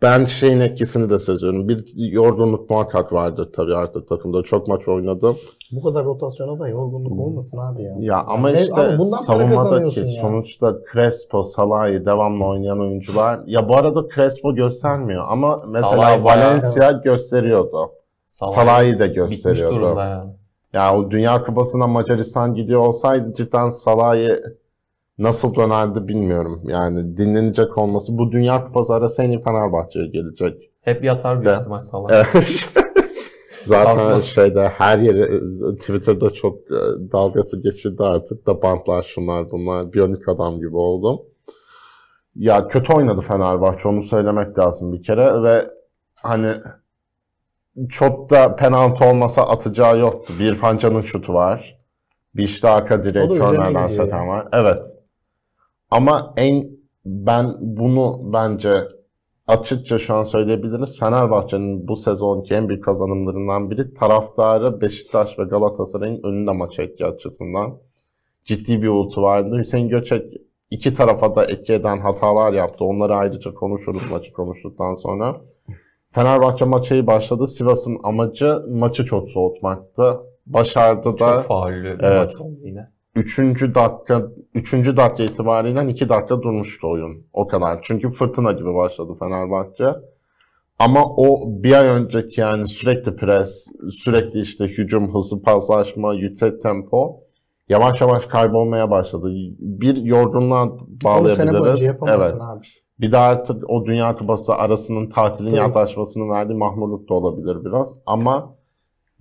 [0.01, 1.67] ben şeyin etkisini de seziyorum.
[1.67, 4.43] Bir yorgunluk muhakkak vardır tabii artık takımda.
[4.43, 5.35] Çok maç oynadım.
[5.71, 7.95] Bu kadar rotasyona da yorgunluk olmasın abi ya.
[7.99, 10.05] Ya ama Ne- işte ama savunmadaki ya.
[10.21, 13.39] sonuçta Crespo, Salah'ı devamlı oynayan oyuncular.
[13.45, 17.89] Ya bu arada Crespo göstermiyor ama mesela Salah Valencia gösteriyordu.
[18.27, 19.99] Salah Salah'ı da gösteriyordu.
[19.99, 20.31] yani.
[20.73, 24.57] Ya o Dünya Kupası'na Macaristan gidiyor olsaydı cidden Salah'ı
[25.17, 26.61] nasıl dönerdi bilmiyorum.
[26.65, 30.69] Yani dinlenecek olması bu Dünya Kupası arası en iyi Fenerbahçe'ye gelecek.
[30.81, 32.09] Hep yatar büyük ihtimal Salah.
[33.65, 34.23] Zaten Kalkmaz.
[34.23, 36.79] şeyde her yeri e, Twitter'da çok e,
[37.11, 41.19] dalgası geçildi artık da bantlar şunlar bunlar biyonik adam gibi oldum.
[42.35, 45.67] Ya kötü oynadı Fenerbahçe onu söylemek lazım bir kere ve
[46.15, 46.47] hani
[47.89, 50.33] çok da penaltı olmasa atacağı yoktu.
[50.39, 51.77] Bir Fancan'ın şutu var.
[52.35, 54.47] Bir işte arka üzerine kornerden seten var.
[54.53, 54.87] Evet.
[55.91, 56.69] Ama en
[57.05, 58.87] ben bunu bence
[59.47, 60.99] açıkça şu an söyleyebiliriz.
[60.99, 67.77] Fenerbahçe'nin bu sezonki en büyük kazanımlarından biri taraftarı Beşiktaş ve Galatasaray'ın önünde maç etki açısından.
[68.45, 69.57] Ciddi bir uğultu vardı.
[69.57, 70.33] Hüseyin Göçek
[70.71, 72.85] iki tarafa da etki eden hatalar yaptı.
[72.85, 75.41] Onları ayrıca konuşuruz maçı konuştuktan sonra.
[76.17, 77.47] Fenerbahçe maçı iyi başladı.
[77.47, 80.19] Sivas'ın amacı maçı çok soğutmaktı.
[80.45, 81.17] Başardı da.
[81.17, 82.23] Çok faullü bir Evet.
[82.23, 82.89] maç oldu yine.
[83.15, 87.25] Üçüncü dakika, üçüncü dakika itibariyle iki dakika durmuştu oyun.
[87.33, 87.79] O kadar.
[87.83, 89.85] Çünkü fırtına gibi başladı Fenerbahçe.
[90.79, 97.19] Ama o bir ay önceki yani sürekli pres, sürekli işte hücum, hızlı paslaşma, yüksek tempo
[97.69, 99.27] yavaş yavaş kaybolmaya başladı.
[99.59, 100.79] Bir yorgunluğa Onu
[101.29, 101.83] sene boyunca bağlayabiliriz.
[101.83, 101.87] Evet.
[101.87, 102.67] yapamazsın abi.
[102.99, 105.59] Bir de artık o Dünya Kupası arasının tatilin Tabii.
[105.59, 107.99] yaklaşmasını verdiği mahmurluk da olabilir biraz.
[108.05, 108.55] Ama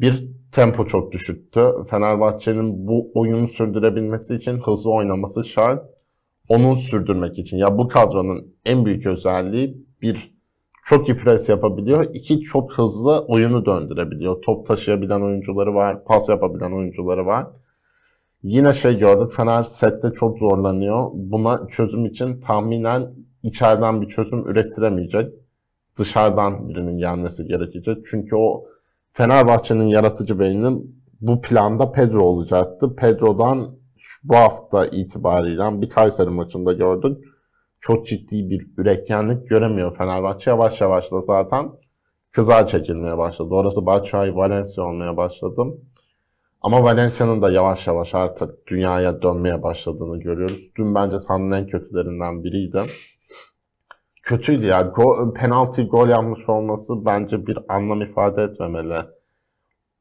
[0.01, 1.73] bir tempo çok düşüktü.
[1.91, 5.85] Fenerbahçe'nin bu oyunu sürdürebilmesi için hızlı oynaması şart.
[6.49, 7.57] Onu sürdürmek için.
[7.57, 10.37] Ya bu kadronun en büyük özelliği bir
[10.85, 12.07] çok iyi pres yapabiliyor.
[12.15, 14.43] iki çok hızlı oyunu döndürebiliyor.
[14.43, 16.05] Top taşıyabilen oyuncuları var.
[16.05, 17.47] Pas yapabilen oyuncuları var.
[18.43, 19.33] Yine şey gördük.
[19.33, 21.11] Fener sette çok zorlanıyor.
[21.15, 25.33] Buna çözüm için tahminen içeriden bir çözüm üretilemeyecek.
[25.99, 27.99] Dışarıdan birinin gelmesi gerekecek.
[28.11, 28.64] Çünkü o
[29.12, 32.96] Fenerbahçe'nin yaratıcı beyninin bu planda Pedro olacaktı.
[32.96, 33.77] Pedro'dan
[34.25, 37.25] bu hafta itibariyle bir Kayseri maçında gördük.
[37.81, 40.51] Çok ciddi bir üretkenlik göremiyor Fenerbahçe.
[40.51, 41.70] Yavaş yavaş da zaten
[42.33, 43.49] kıza çekilmeye başladı.
[43.55, 45.62] Orası Batshuayi, Valencia olmaya başladı.
[46.61, 50.70] Ama Valencia'nın da yavaş yavaş artık dünyaya dönmeye başladığını görüyoruz.
[50.77, 52.81] Dün bence sahanın en kötülerinden biriydi.
[54.27, 54.83] Kötüydü ya.
[54.83, 59.03] Go, penaltı gol yapmış olması bence bir anlam ifade etmemeli.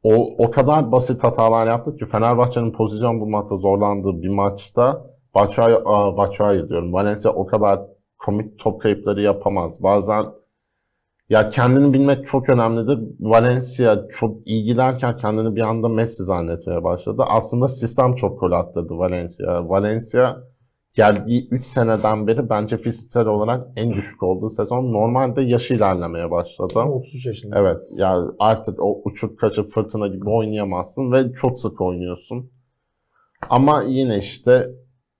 [0.03, 0.13] O,
[0.45, 5.75] o kadar basit hatalar yaptı ki Fenerbahçe'nin pozisyon bulmakta zorlandığı bir maçta Batshuayi,
[6.17, 6.93] Batshuayi diyorum.
[6.93, 7.79] Valencia o kadar
[8.17, 9.83] komik top kayıpları yapamaz.
[9.83, 10.25] Bazen
[11.29, 12.99] ya kendini bilmek çok önemlidir.
[13.19, 14.77] Valencia çok iyi
[15.17, 17.23] kendini bir anda Messi zannetmeye başladı.
[17.27, 19.69] Aslında sistem çok gol attırdı Valencia.
[19.69, 20.37] Valencia
[20.95, 24.93] geldiği 3 seneden beri bence fiziksel olarak en düşük olduğu sezon.
[24.93, 26.73] Normalde yaşı ilerlemeye başladı.
[26.75, 27.59] Ama 33 yaşında.
[27.59, 32.51] Evet yani artık o uçuk kaçıp fırtına gibi oynayamazsın ve çok sık oynuyorsun.
[33.49, 34.67] Ama yine işte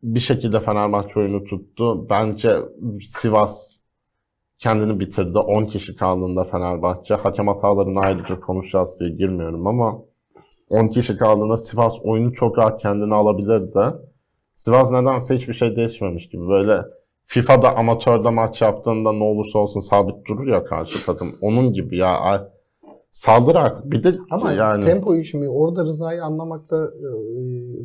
[0.04, 2.10] bir şekilde Fenerbahçe oyunu tuttu.
[2.10, 2.56] Bence
[3.02, 3.80] Sivas
[4.58, 5.38] kendini bitirdi.
[5.38, 7.16] 10 kişi kaldığında Fenerbahçe.
[7.16, 10.02] Hakem hatalarını ayrıca konuşacağız diye girmiyorum ama
[10.70, 13.80] 10 kişi kaldığında Sivas oyunu çok rahat kendine alabilirdi.
[14.56, 16.48] Sivas nedense hiçbir şey değişmemiş gibi.
[16.48, 16.82] Böyle
[17.26, 21.36] FIFA'da amatörde maç yaptığında ne olursa olsun sabit durur ya karşı takım.
[21.42, 22.50] Onun gibi ya.
[23.12, 23.92] Saldır artık.
[23.92, 27.08] Bir de Ama yani tempoyu şimdi orada Rıza'yı anlamakta e,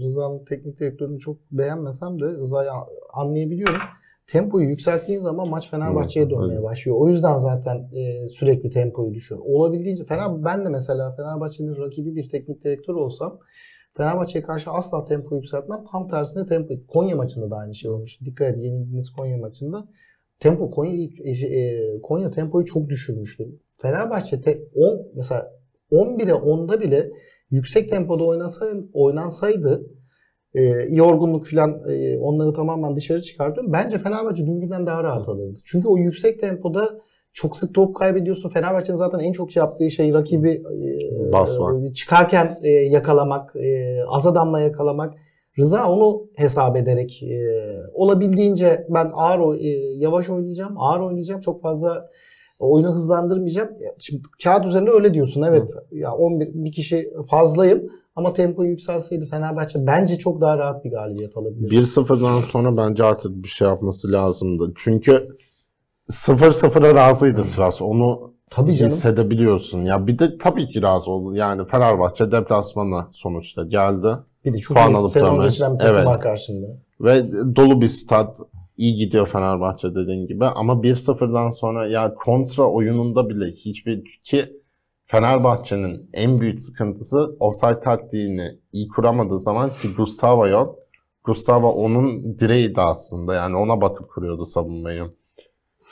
[0.00, 2.70] Rıza'nın teknik direktörünü çok beğenmesem de Rıza'yı
[3.12, 3.80] anlayabiliyorum.
[4.26, 6.96] Tempoyu yükselttiğin zaman maç Fenerbahçe'ye dönmeye başlıyor.
[7.00, 9.40] O yüzden zaten e, sürekli tempoyu düşüyor.
[9.44, 13.38] Olabildiğince Fener ben de mesela Fenerbahçe'nin rakibi bir teknik direktör olsam
[14.00, 15.84] Fenerbahçe'ye karşı asla tempo yükseltmem.
[15.92, 16.74] Tam tersine tempo.
[16.88, 18.20] Konya maçında da aynı şey olmuş.
[18.24, 19.88] Dikkat edin yenildiğiniz Konya maçında.
[20.38, 23.48] Tempo Konya e, e, Konya tempoyu çok düşürmüştü.
[23.76, 25.52] Fenerbahçe te, 10 mesela
[25.92, 27.10] 11'e 10'da bile
[27.50, 29.86] yüksek tempoda oynasaydı, oynansaydı
[30.54, 33.72] e, yorgunluk falan e, onları tamamen dışarı çıkartıyorum.
[33.72, 35.60] Bence Fenerbahçe dünkünden daha rahat alırdı.
[35.64, 37.00] Çünkü o yüksek tempoda
[37.32, 38.48] çok sık top kaybediyorsun.
[38.48, 41.94] Fenerbahçe'nin zaten en çok yaptığı şey rakibi e, Basmak.
[41.94, 45.14] çıkarken e, yakalamak, e, az adamla yakalamak.
[45.58, 47.38] Rıza onu hesap ederek e,
[47.94, 51.40] olabildiğince ben ağır e, yavaş oynayacağım, ağır oynayacağım.
[51.40, 52.10] Çok fazla
[52.58, 53.68] oyunu hızlandırmayacağım.
[53.80, 55.42] Ya Şimdi kağıt üzerinde öyle diyorsun.
[55.42, 55.74] Evet.
[55.92, 61.36] Ya 11 bir kişi fazlayım ama tempo yükselseydi Fenerbahçe bence çok daha rahat bir galibiyet
[61.36, 61.74] alabilirdi.
[61.74, 64.72] 1-0'dan sonra bence artık bir şey yapması lazımdı.
[64.76, 65.28] Çünkü
[66.10, 67.82] 0-0'a razıydı Sivas.
[67.82, 68.90] Onu Tabii canım.
[68.92, 69.84] hissedebiliyorsun.
[69.84, 71.34] Ya bir de tabii ki razı oldu.
[71.36, 74.08] Yani Fenerbahçe deplasmana sonuçta geldi.
[74.44, 76.06] Bir de çok puan iyi sezon geçiren bir takım Evet.
[76.06, 76.66] var karşında.
[77.00, 78.38] Ve dolu bir stat.
[78.76, 80.44] iyi gidiyor Fenerbahçe dediğin gibi.
[80.44, 84.44] Ama 1-0'dan sonra ya kontra oyununda bile hiçbir ki
[85.06, 90.78] Fenerbahçe'nin en büyük sıkıntısı offside taktiğini iyi kuramadığı zaman ki Gustavo yok.
[91.24, 93.34] Gustavo onun direğiydi aslında.
[93.34, 95.04] Yani ona bakıp kuruyordu savunmayı.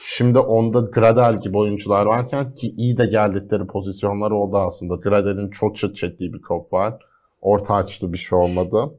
[0.01, 4.95] Şimdi onda Gradel gibi oyuncular varken ki iyi de geldikleri pozisyonlar oldu aslında.
[4.95, 6.95] Gradel'in çok çıt çektiği bir kop var.
[7.41, 8.91] Orta açtı bir şey olmadı.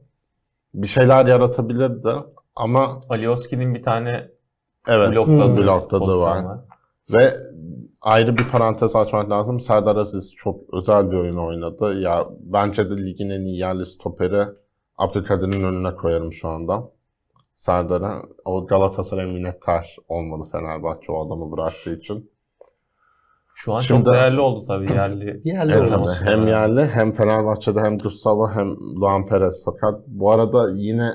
[0.74, 2.08] Bir şeyler yaratabilirdi
[2.56, 4.28] ama Alioski'nin bir tane
[4.88, 5.56] Evet, blokladığı Hmm.
[5.56, 6.58] blokladığı pozisyon var.
[7.10, 7.34] Ve
[8.00, 9.60] ayrı bir parantez açmak lazım.
[9.60, 12.00] Serdar Aziz çok özel bir oyun oynadı.
[12.00, 14.44] Ya bence de ligin en iyi yerli stoperi
[14.98, 16.90] Abdülkadir'in önüne koyarım şu anda.
[17.60, 18.22] Serdar'a.
[18.44, 22.30] O Galatasaray minnettar olmalı Fenerbahçe o adamı bıraktığı için.
[23.54, 25.40] Şu an Şimdi- çok değerli oldu tabii yerli.
[25.44, 26.24] Yerli Evet, olması.
[26.24, 28.70] hem yerli hem Fenerbahçe'de hem Gustavo hem
[29.00, 30.00] Luan Perez sakat.
[30.06, 31.10] Bu arada yine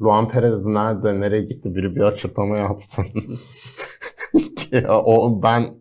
[0.00, 3.06] Luan Perez nerede, nereye gitti biri bir açıklama yapsın.
[4.72, 5.74] ya, o ben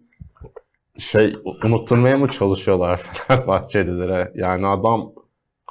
[0.98, 1.34] şey
[1.66, 4.32] unutturmaya mı çalışıyorlar Fenerbahçelilere?
[4.36, 5.12] Yani adam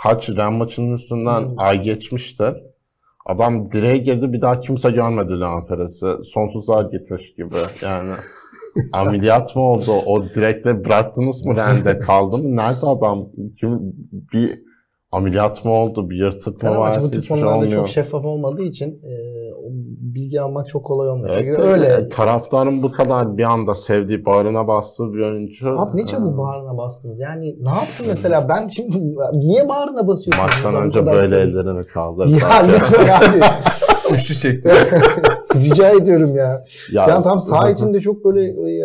[0.03, 1.55] kaç Ren maçının üstünden Hmm.
[1.59, 2.55] ay geçmişti.
[3.27, 6.07] Adam direğe girdi bir daha kimse görmedi Luan Perez'i.
[6.25, 7.55] Sonsuzluğa gitmiş gibi.
[7.83, 8.11] Yani
[8.93, 9.93] ameliyat mı oldu?
[9.93, 12.57] O direkte bıraktınız mı Ren'de kaldı mı?
[12.57, 13.29] Nerede adam?
[13.61, 13.79] Kim
[14.33, 14.51] bir
[15.13, 16.11] ameliyat mı oldu?
[16.11, 17.03] Bir yırtık mı var?
[17.03, 17.73] Hiçbir şey olmuyor.
[17.73, 19.13] çok şeffaf olmadığı için e,
[20.15, 21.29] bilgi almak çok kolay olmuyor.
[21.35, 22.09] Evet, Çünkü öyle.
[22.09, 25.81] Taraftarın bu kadar bir anda sevdiği, bağrına bastığı bir oyuncu.
[25.81, 27.21] Abi ne çabuk Ee, bağrına bastınız?
[27.21, 28.47] Yani ne yaptın mesela?
[28.49, 28.97] Ben şimdi
[29.33, 30.47] niye bağrına basıyorsunuz?
[30.47, 32.27] Maçtan önce böyle sevin- ellerini kaldır.
[32.27, 33.41] Ya lütfen abi.
[34.15, 34.71] Üçlü çekti.
[35.55, 36.65] Rica ediyorum ya.
[36.93, 38.85] Ya, Ya tam saha içinde çok böyle e,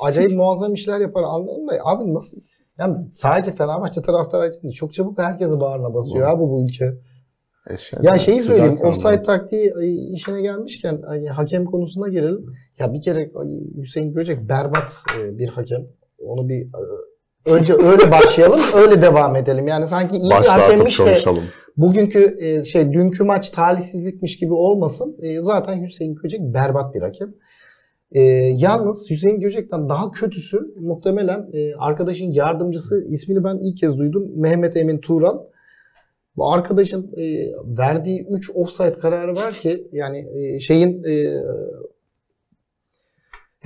[0.00, 1.72] acayip muazzam işler yapar anladın mı?
[1.84, 2.38] Abi nasıl?
[2.78, 6.94] Yani sadece Fenerbahçe taraftarı için değil, çok çabuk herkesi bağrına basıyor abi bu ülke.
[7.70, 9.72] E şey, Ya şeyi söyleyeyim, offside taktiği
[10.12, 12.46] işine gelmişken hani hakem konusuna gelelim.
[12.78, 13.30] Ya bir kere
[13.82, 15.86] Hüseyin Göcek berbat e, bir hakem.
[16.18, 16.80] Onu bir e,
[17.50, 19.68] önce öyle başlayalım, öyle devam edelim.
[19.68, 21.18] Yani sanki iyi bir Başlatıp hakemmiş de
[21.76, 25.16] bugünkü e, şey dünkü maç talihsizlikmiş gibi olmasın.
[25.40, 27.34] Zaten Hüseyin Göcek berbat bir hakem.
[28.12, 28.20] E,
[28.56, 34.30] yalnız Hüseyin Göcek'ten daha kötüsü muhtemelen e, arkadaşın yardımcısı ismini ben ilk kez duydum.
[34.36, 35.38] Mehmet Emin Tural.
[36.36, 41.42] Bu arkadaşın e, verdiği 3 offside kararı var ki yani e, şeyin e,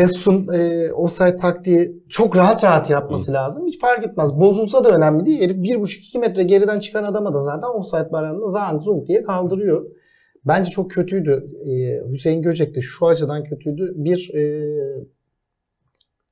[0.00, 3.66] Hesus'un e, offside taktiği çok rahat rahat yapması lazım.
[3.66, 4.40] Hiç fark etmez.
[4.40, 5.40] Bozulsa da önemli değil.
[5.40, 9.90] Herif 1,5-2 metre geriden çıkan adama da zaten offside bayrağını zan zung diye kaldırıyor.
[10.44, 11.50] Bence çok kötüydü.
[11.66, 13.92] E, Hüseyin Göcek de şu açıdan kötüydü.
[13.96, 14.42] Bir e,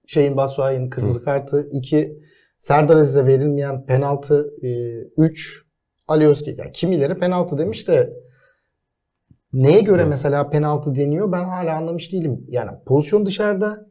[0.06, 1.68] şeyin Basuay'ın kırmızı kartı.
[1.70, 2.18] iki
[2.58, 4.54] Serdar Aziz'e verilmeyen penaltı.
[4.62, 4.68] E,
[5.16, 5.67] üç
[6.08, 6.56] Alioski.
[6.58, 8.12] Yani kimileri penaltı demiş de
[9.52, 12.46] neye göre mesela penaltı deniyor ben hala anlamış değilim.
[12.48, 13.86] Yani pozisyon dışarıda,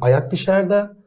[0.00, 0.99] ayak dışarıda.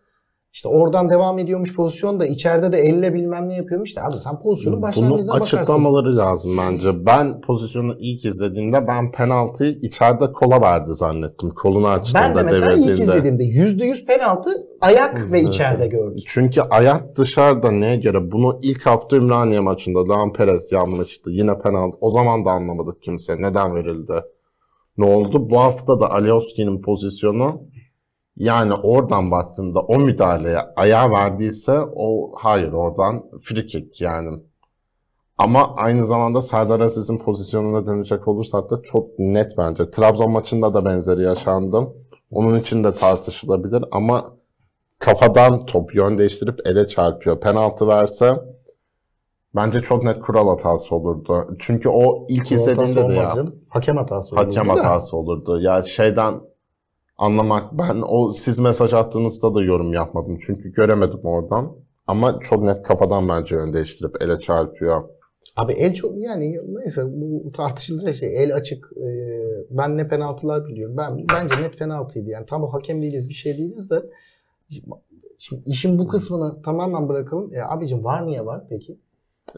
[0.54, 4.40] İşte oradan devam ediyormuş pozisyon da içeride de elle bilmem ne yapıyormuş da abi sen
[4.40, 5.58] pozisyonun başlangıcına Bunu bakarsın.
[5.58, 7.06] açıklamaları lazım bence.
[7.06, 11.50] Ben pozisyonu ilk izlediğimde ben penaltıyı içeride kola verdi zannettim.
[11.50, 14.50] Kolunu açtığında Ben de mesela ilk izlediğimde %100 penaltı
[14.82, 16.24] ayak ve içeride gördüm.
[16.28, 18.32] Çünkü ayak dışarıda neye göre?
[18.32, 21.32] Bunu ilk hafta Ümraniye maçında Dağın Perez yapmıştı.
[21.32, 21.98] Yine penaltı.
[22.02, 23.42] O zaman da anlamadık kimse.
[23.42, 24.14] Neden verildi?
[24.98, 25.50] Ne oldu?
[25.50, 27.62] Bu hafta da Alioski'nin pozisyonu
[28.38, 34.40] yani oradan baktığında o müdahaleye ayağı verdiyse o hayır oradan free kick yani.
[35.38, 39.92] Ama aynı zamanda Serdar Aziz'in pozisyonuna dönecek olursak da çok net bence.
[39.92, 41.88] Trabzon maçında da benzeri yaşandı.
[42.32, 44.34] Onun için de tartışılabilir ama
[45.00, 47.40] kafadan top yön değiştirip ele çarpıyor.
[47.40, 48.40] Penaltı verse
[49.56, 51.56] bence çok net kural hatası olurdu.
[51.60, 53.46] Çünkü o ilk Kural hatası izlediğimde de ya.
[53.70, 54.46] Hakem hatası olur.
[54.46, 55.62] hakem hatası olurdu.
[55.62, 56.42] Ya şeyden
[57.18, 60.38] anlamak ben o siz mesaj attığınızda da yorum yapmadım.
[60.46, 61.76] Çünkü göremedim oradan.
[62.08, 65.04] Ama çok net kafadan bence yön değiştirip ele çarpıyor.
[65.56, 68.44] Abi el çok yani neyse bu tartışılacak şey.
[68.44, 68.90] El açık.
[68.98, 69.04] Ee,
[69.70, 70.98] ben ne penaltılar biliyorum.
[70.98, 72.30] Ben bence net penaltıydı.
[72.30, 73.96] Yani tam o hakem değiliz bir şey değiliz de
[75.40, 77.54] şimdi işin bu kısmını tamamen bırakalım.
[77.54, 78.98] E, abicim var niye var peki?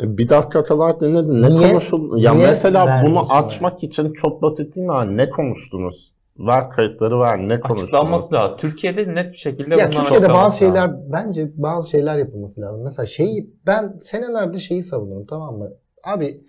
[0.01, 1.41] E, Bir dakika kadar dinledin.
[1.41, 2.17] Ne Niye- konuşuldu?
[2.17, 4.93] Ya niye mesela bunu açmak için çok basit değil mi?
[4.93, 5.17] abi?
[5.17, 6.14] Ne konuştunuz?
[6.39, 7.37] Ver kayıtları ver.
[7.39, 7.81] Ne konuştunuz?
[7.83, 8.57] Açıklanması lazım.
[8.57, 10.99] Türkiye'de net bir şekilde Ya Türkiye'de bazı şeyler lazım.
[11.13, 12.83] bence bazı şeyler yapılması lazım.
[12.83, 15.69] Mesela şeyi ben senelerdir şeyi savunurum tamam mı?
[16.03, 16.41] Abi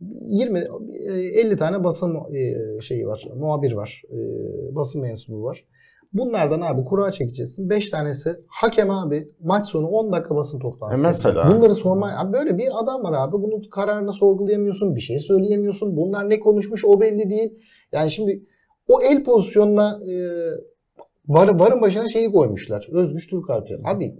[0.00, 0.62] 20 e,
[1.40, 3.24] 50 tane basın e, şeyi var.
[3.36, 4.02] Muhabir var.
[4.12, 4.16] e,
[4.74, 5.64] Basın mensubu var.
[6.12, 7.70] Bunlardan abi kura çekeceksin.
[7.70, 11.02] 5 tanesi hakem abi maç sonu 10 dakika basın toplantısı.
[11.04, 11.48] E mesela?
[11.56, 12.12] Bunları sorma.
[12.18, 13.32] Abi böyle bir adam var abi.
[13.32, 14.96] Bunun kararını sorgulayamıyorsun.
[14.96, 15.96] Bir şey söyleyemiyorsun.
[15.96, 17.58] Bunlar ne konuşmuş o belli değil.
[17.92, 18.42] Yani şimdi
[18.88, 20.14] o el pozisyonuna e,
[21.28, 22.88] var, varın başına şeyi koymuşlar.
[22.92, 23.68] Özgüç Türkalp.
[23.84, 24.16] Abi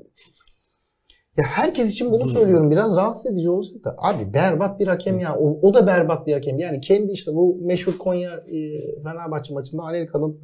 [1.37, 2.71] ya herkes için bunu söylüyorum.
[2.71, 3.95] Biraz rahatsız edici olacak da.
[3.99, 5.37] Abi berbat bir hakem ya.
[5.37, 6.59] O, o da berbat bir hakem.
[6.59, 8.57] Yani kendi işte bu meşhur Konya e,
[9.03, 10.41] Fenerbahçe maçında Anelka'nın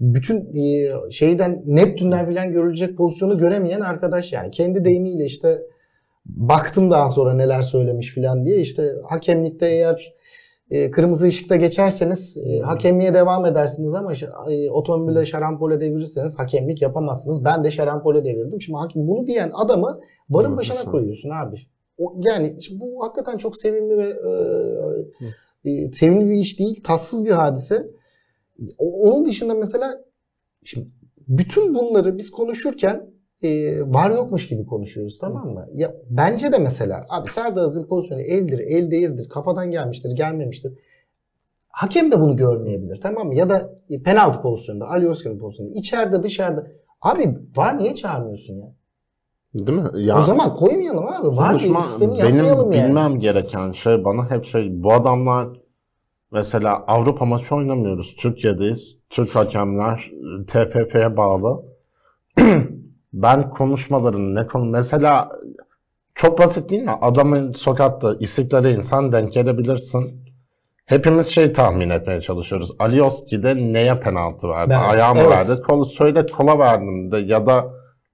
[0.00, 4.50] bütün e, şeyden Neptün'den filan görülecek pozisyonu göremeyen arkadaş yani.
[4.50, 5.62] Kendi deyimiyle işte
[6.26, 10.14] baktım daha sonra neler söylemiş filan diye işte hakemlikte eğer
[10.74, 14.12] e, kırmızı ışıkta geçerseniz e, hakemliğe devam edersiniz ama
[14.50, 17.44] e, otomobile şarampole devirirseniz hakemlik yapamazsınız.
[17.44, 18.60] Ben de şarampole devirdim.
[18.60, 21.56] Şimdi hakim bunu diyen adamı barın başına koyuyorsun abi.
[21.98, 24.08] O, yani bu hakikaten çok sevimli ve
[25.64, 26.82] e, e, sevimli bir iş değil.
[26.84, 27.86] Tatsız bir hadise.
[28.78, 30.04] O- Onun dışında mesela
[30.64, 30.88] şimdi
[31.28, 33.06] bütün bunları biz konuşurken
[33.44, 35.66] e, var yokmuş gibi konuşuyoruz tamam mı?
[35.74, 40.72] Ya bence de mesela abi Serdar Aziz'in pozisyonu eldir, el değildir, kafadan gelmiştir, gelmemiştir.
[41.68, 43.34] Hakem de bunu görmeyebilir tamam mı?
[43.34, 46.66] Ya da e, penaltı pozisyonunda, Ali Özkan'ın pozisyonunda, içeride dışarıda.
[47.02, 48.72] Abi var niye çağırmıyorsun ya?
[49.54, 49.88] Değil mi?
[49.94, 51.36] Ya, o zaman koymayalım abi.
[51.36, 52.88] Var konuşma- bir sistemi benim yapmayalım yani.
[52.88, 55.48] bilmem gereken şey bana hep şey bu adamlar
[56.32, 58.16] mesela Avrupa maçı oynamıyoruz.
[58.18, 58.96] Türkiye'deyiz.
[59.10, 60.10] Türk hakemler
[60.46, 61.62] TFF'ye bağlı.
[63.14, 65.30] ben konuşmalarını ne konu mesela
[66.14, 66.98] çok basit değil mi?
[67.00, 70.24] Adamın sokakta istiklale insan denk gelebilirsin.
[70.86, 72.70] Hepimiz şey tahmin etmeye çalışıyoruz.
[72.78, 74.70] Alioski'de neye penaltı verdi?
[74.70, 75.30] Ben- Ayağı mı evet.
[75.30, 75.62] verdi?
[75.62, 77.64] Kolu söyle kola verdim de ya da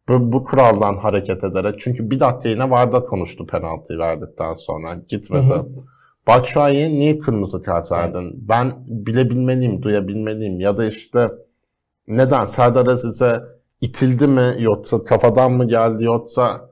[0.08, 1.80] bu, bu kuraldan hareket ederek.
[1.80, 4.94] Çünkü bir dakika yine Varda konuştu penaltıyı verdikten sonra.
[5.08, 5.46] Gitmedi.
[5.46, 5.66] Hı hı.
[6.26, 8.44] Batshuayi'ye niye kırmızı kart verdin?
[8.48, 10.60] Ben bilebilmeliyim, duyabilmeliyim.
[10.60, 11.30] Ya da işte
[12.08, 13.40] neden Serdar Aziz'e
[13.80, 16.70] itildi mi yoksa kafadan mı geldi yoksa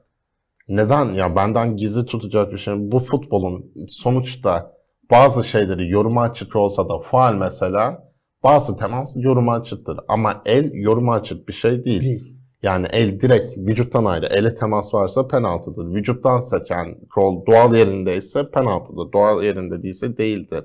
[0.69, 2.75] neden ya benden gizli tutacak bir şey?
[2.79, 4.73] Bu futbolun sonuçta
[5.11, 8.09] bazı şeyleri yoruma açık olsa da faal mesela
[8.43, 10.01] bazı temas yoruma açıktır.
[10.09, 12.03] Ama el yoruma açık bir şey değil.
[12.03, 12.35] Değil.
[12.63, 14.27] Yani el direkt vücuttan ayrı.
[14.27, 15.95] Ele temas varsa penaltıdır.
[15.95, 19.13] Vücuttan seken kol doğal yerindeyse penaltıdır.
[19.13, 20.65] Doğal yerinde değilse değildir.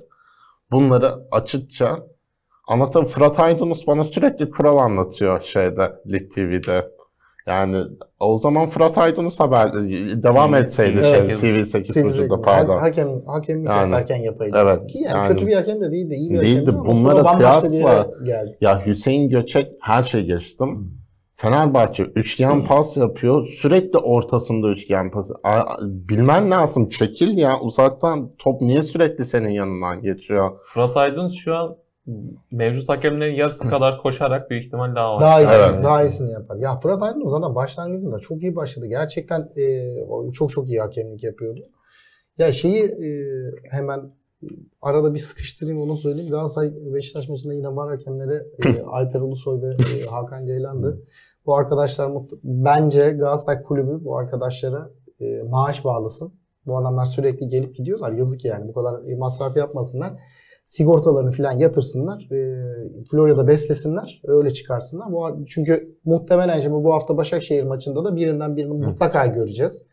[0.70, 2.06] Bunları açıkça
[2.68, 6.88] anlatan Fırat Aydınus bana sürekli kural anlatıyor şeyde Lig TV'de.
[7.46, 7.76] Yani
[8.20, 9.72] o zaman Fırat Aydınus haber
[10.22, 11.40] devam TV etseydi şey, Evet.
[11.40, 12.78] TV 8.30'da pardon.
[12.78, 14.56] Hakem, hakemlik Yani, yaparken yapaydı.
[14.62, 16.14] evet, Ki yani, yani- kötü bir hakem de değildi.
[16.14, 16.58] iyi bir Değildi.
[16.60, 17.82] hakemdi ama Bunlara sonra bambaşka bir
[18.24, 18.52] kıyasla-.
[18.60, 20.90] Ya Hüseyin Göçek her şey geçtim.
[21.36, 23.44] Fenerbahçe üçgen pas yapıyor.
[23.44, 25.30] Sürekli ortasında üçgen pas.
[25.82, 26.88] Bilmen lazım.
[26.88, 28.30] Çekil ya uzaktan.
[28.38, 30.50] Top niye sürekli senin yanından geçiyor?
[30.66, 31.76] Fırat Aydın şu an
[32.50, 35.84] mevcut hakemlerin yarısı kadar koşarak büyük ihtimal daha Daha iyisini, Evet.
[35.84, 36.56] daha iyisini yapar.
[36.56, 38.86] Ya Fırat Aydın zaten başlangıcında çok iyi başladı.
[38.86, 41.60] Gerçekten e, o çok çok iyi hakemlik yapıyordu.
[42.38, 43.08] Ya şeyi e,
[43.70, 44.00] hemen
[44.82, 46.30] arada bir sıkıştırayım onu söyleyeyim.
[46.30, 51.02] Galatasaray Beşiktaş maçında yine var hakemleri e, Alper Ulusoy ve e, Hakan Ceylan'dı.
[51.46, 52.38] Bu arkadaşlar mutlu.
[52.44, 54.90] Bence Galatasaray kulübü bu arkadaşlara
[55.20, 56.32] e, maaş bağlasın.
[56.66, 58.12] Bu adamlar sürekli gelip gidiyorlar.
[58.12, 58.68] Yazık yani.
[58.68, 60.12] Bu kadar e, masraf yapmasınlar.
[60.64, 62.28] Sigortalarını falan yatırsınlar.
[62.32, 62.64] E,
[63.10, 64.20] Florya'da beslesinler.
[64.24, 65.12] Öyle çıkarsınlar.
[65.12, 69.86] Bu, çünkü muhtemelen şimdi bu hafta Başakşehir maçında da birinden birini mutlaka göreceğiz.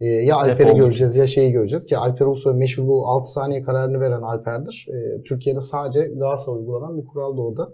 [0.00, 1.86] E, ya Alper'i göreceğiz ya şeyi göreceğiz.
[1.86, 4.86] Ki Alper Ulusoy meşhur bu 6 saniye kararını veren Alper'dir.
[4.90, 7.72] E, Türkiye'de sadece Galatasaray uygulanan bir kural da o da.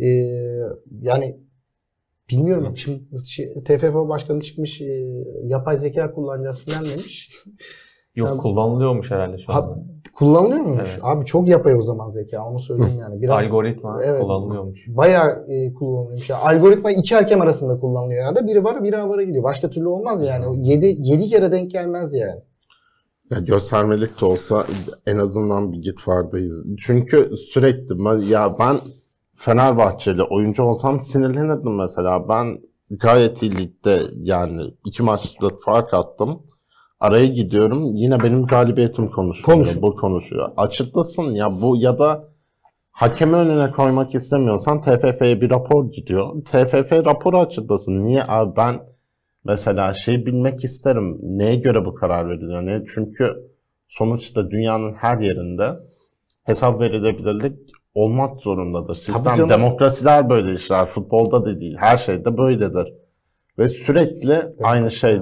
[0.00, 0.06] E,
[1.00, 1.36] yani
[2.30, 2.76] bilmiyorum.
[2.76, 5.04] Şimdi şey, TFF başkanı çıkmış e,
[5.44, 7.30] yapay zeka kullanacağız falan demiş.
[8.16, 9.68] Yok Yani- kullanılıyormuş herhalde şu Ha, anda.
[9.68, 10.01] kullanılıyor
[10.66, 10.90] muymuş?
[10.92, 11.00] Evet.
[11.02, 13.22] Abi çok yapay o zaman zeka onu söyleyeyim yani.
[13.22, 14.20] Biraz Algoritma Evet.
[14.22, 14.88] kullanılıyormuş.
[14.88, 16.30] bayağı e, kullanılıyormuş.
[16.30, 18.46] Yani algoritma iki hakem arasında kullanılıyor herhalde.
[18.46, 19.44] Biri var biri avara gidiyor.
[19.44, 20.46] Başka türlü olmaz yani.
[20.46, 22.40] O 7 7 kere denk gelmez yani.
[23.30, 24.66] Ya göstermelik de olsa
[25.06, 26.66] en azından bir git vardayız.
[26.80, 28.76] Çünkü sürekli ya ben
[29.36, 32.28] Fenerbahçeli oyuncu olsam sinirlenirdim mesela.
[32.28, 32.58] Ben
[32.90, 36.42] gayet iyi ligde yani iki maçlık fark attım.
[37.02, 39.46] Araya gidiyorum yine benim galibiyetim konuşuyor.
[39.46, 39.82] Konuşuyor.
[39.82, 40.52] Bu konuşuyor.
[40.56, 42.28] Açıklasın ya bu ya da
[42.90, 46.44] hakemi önüne koymak istemiyorsan TFF'ye bir rapor gidiyor.
[46.44, 48.04] TFF raporu açıklasın.
[48.04, 48.80] Niye abi ben
[49.44, 51.18] mesela şey bilmek isterim.
[51.22, 52.66] Neye göre bu karar veriliyor?
[52.66, 52.82] Ne?
[52.94, 53.50] Çünkü
[53.88, 55.70] sonuçta dünyanın her yerinde
[56.44, 57.58] hesap verilebilirlik
[57.94, 58.94] olmak zorundadır.
[58.94, 60.86] Sistem demokrasiler böyle işler.
[60.86, 61.76] Futbolda da değil.
[61.78, 63.01] Her şeyde böyledir.
[63.58, 65.20] Ve sürekli aynı şey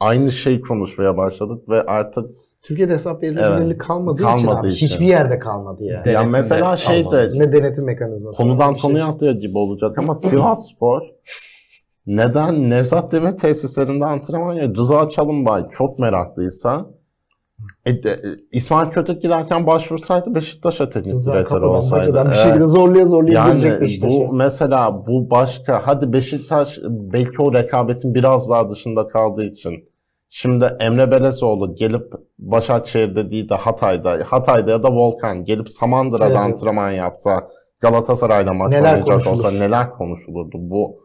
[0.00, 2.30] aynı şey konuşmaya başladık ve artık
[2.62, 3.78] Türkiye'de hesap verilebilirlik Evet.
[3.78, 4.86] kalmadığı, için, Kalmadığı abi, için.
[4.86, 6.04] hiçbir yerde kalmadı yani.
[6.04, 7.32] De- ya Denetim mesela de şeyde kalmadı.
[7.38, 8.36] Ne denetim mekanizması.
[8.42, 8.88] konudan bir şey.
[8.90, 11.02] konuya atlıyor gibi olacak ama Sivas Spor
[12.06, 16.86] neden Nevzat Demir tesislerinde antrenman ya Rıza Çalınbay çok meraklıysa
[17.86, 22.02] e, de- e, İsmail Kötek giderken başvursaydı Beşiktaş'a teknik direktör olsaydı.
[22.02, 24.18] bacadan bir şekilde zorluya girecek Yani Beşiktaş'a.
[24.28, 29.72] bu mesela bu başka hadi Beşiktaş belki o rekabetin biraz daha dışında kaldığı için
[30.30, 36.36] şimdi Emre Belezoğlu gelip Başakşehir'de değil de Hatay'da Hatay'da ya da Volkan gelip Samandıra'da Evet.
[36.36, 37.48] antrenman yapsa
[37.80, 39.60] Galatasaray'la maç Neler oynayacak olsa konuşulur?
[39.60, 40.96] neler konuşulurdu bu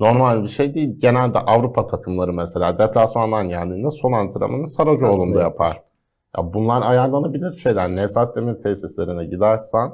[0.00, 0.98] normal bir şey değil.
[1.00, 5.42] Genelde Avrupa takımları mesela deplasmandan geldiğinde son antrenmanı Saracoğlu'nda Evet.
[5.42, 5.82] yapar.
[6.38, 7.88] Ya bunlar ayarlanabilir şeyler.
[7.96, 9.90] Nevzat Demir tesislerine gidersen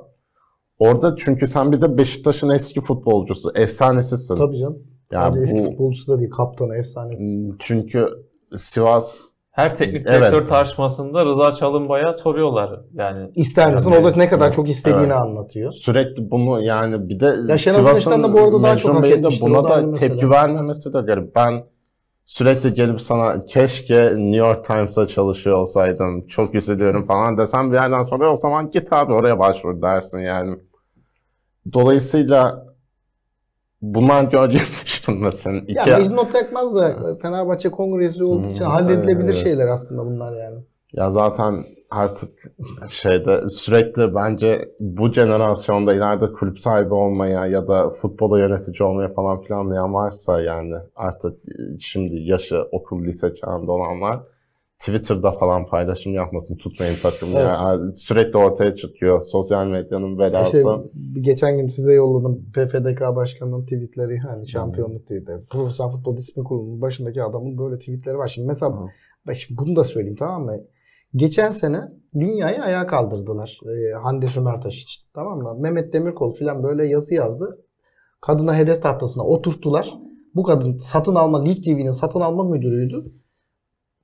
[0.78, 4.36] orada çünkü sen bir de Beşiktaş'ın eski futbolcusu, efsanesisin.
[4.36, 4.78] Tabii canım.
[5.12, 7.50] Ya Sadece eski bu- futbolcusu da değil, kaptanı, efsanesi.
[7.58, 8.08] Çünkü
[8.56, 9.16] Sivas
[9.50, 10.20] Her teknik Evet.
[10.22, 12.80] direktör tartışmasında Rıza Çalınbay'a soruyorlar.
[12.94, 13.90] Yani İster misin?
[13.90, 15.12] Yani- O da ne kadar çok istediğini Evet.
[15.16, 15.72] anlatıyor.
[15.72, 19.64] sürekli bunu yani bir de Ya Sivas'ın de bu arada daha çok Bey'in de buna
[19.64, 21.36] da da tepki vermemesi de garip.
[21.36, 21.64] Ben
[22.26, 28.02] sürekli gelip sana keşke New York Times'da çalışıyor olsaydın çok üzülüyorum falan desem bir yerden
[28.02, 30.56] sonra o zaman git abi oraya başvur dersin yani.
[31.72, 32.66] Dolayısıyla
[33.82, 35.64] bunlar gölge düşünmesin.
[35.68, 39.42] Ya İki, Mecnun Otakmaz da Fenerbahçe kongresi olduğu için halledilebilir evet.
[39.42, 40.58] şeyler aslında bunlar yani.
[40.92, 41.64] Ya zaten
[41.94, 42.30] artık
[42.88, 49.42] şeyde sürekli bence bu jenerasyonda ileride kulüp sahibi olmaya ya da futbola yönetici olmaya falan
[49.42, 51.38] planlayan varsa yani artık
[51.80, 54.20] şimdi yaşı okul lise çağında olanlar
[54.78, 57.46] Twitter'da falan paylaşım yapmasın tutmayın takımı Evet.
[57.46, 57.78] ya.
[57.94, 60.56] Sürekli ortaya çıkıyor sosyal medyanın belası.
[60.56, 60.70] İşte
[61.20, 65.44] geçen gün size yolladım PFDK Başkanı'nın tweetleri hani şampiyonluk tweetleri.
[65.50, 68.28] Profesyonel Futbol Disiplin Kurulu'nun başındaki adamın böyle tweetleri var.
[68.28, 68.86] Şimdi mesela Hı.
[69.26, 70.60] ben şimdi bunu da söyleyeyim tamam mı?
[71.16, 73.60] Geçen sene dünyayı ayağa kaldırdılar.
[73.66, 75.04] Ee, Hande Sümertaş için.
[75.14, 75.54] Tamam mı?
[75.58, 77.64] Mehmet Demirkol falan böyle yazı yazdı.
[78.20, 79.94] Kadına hedef tahtasına oturttular.
[80.34, 83.04] Bu kadın satın alma, Lig TV'nin satın alma müdürüydü.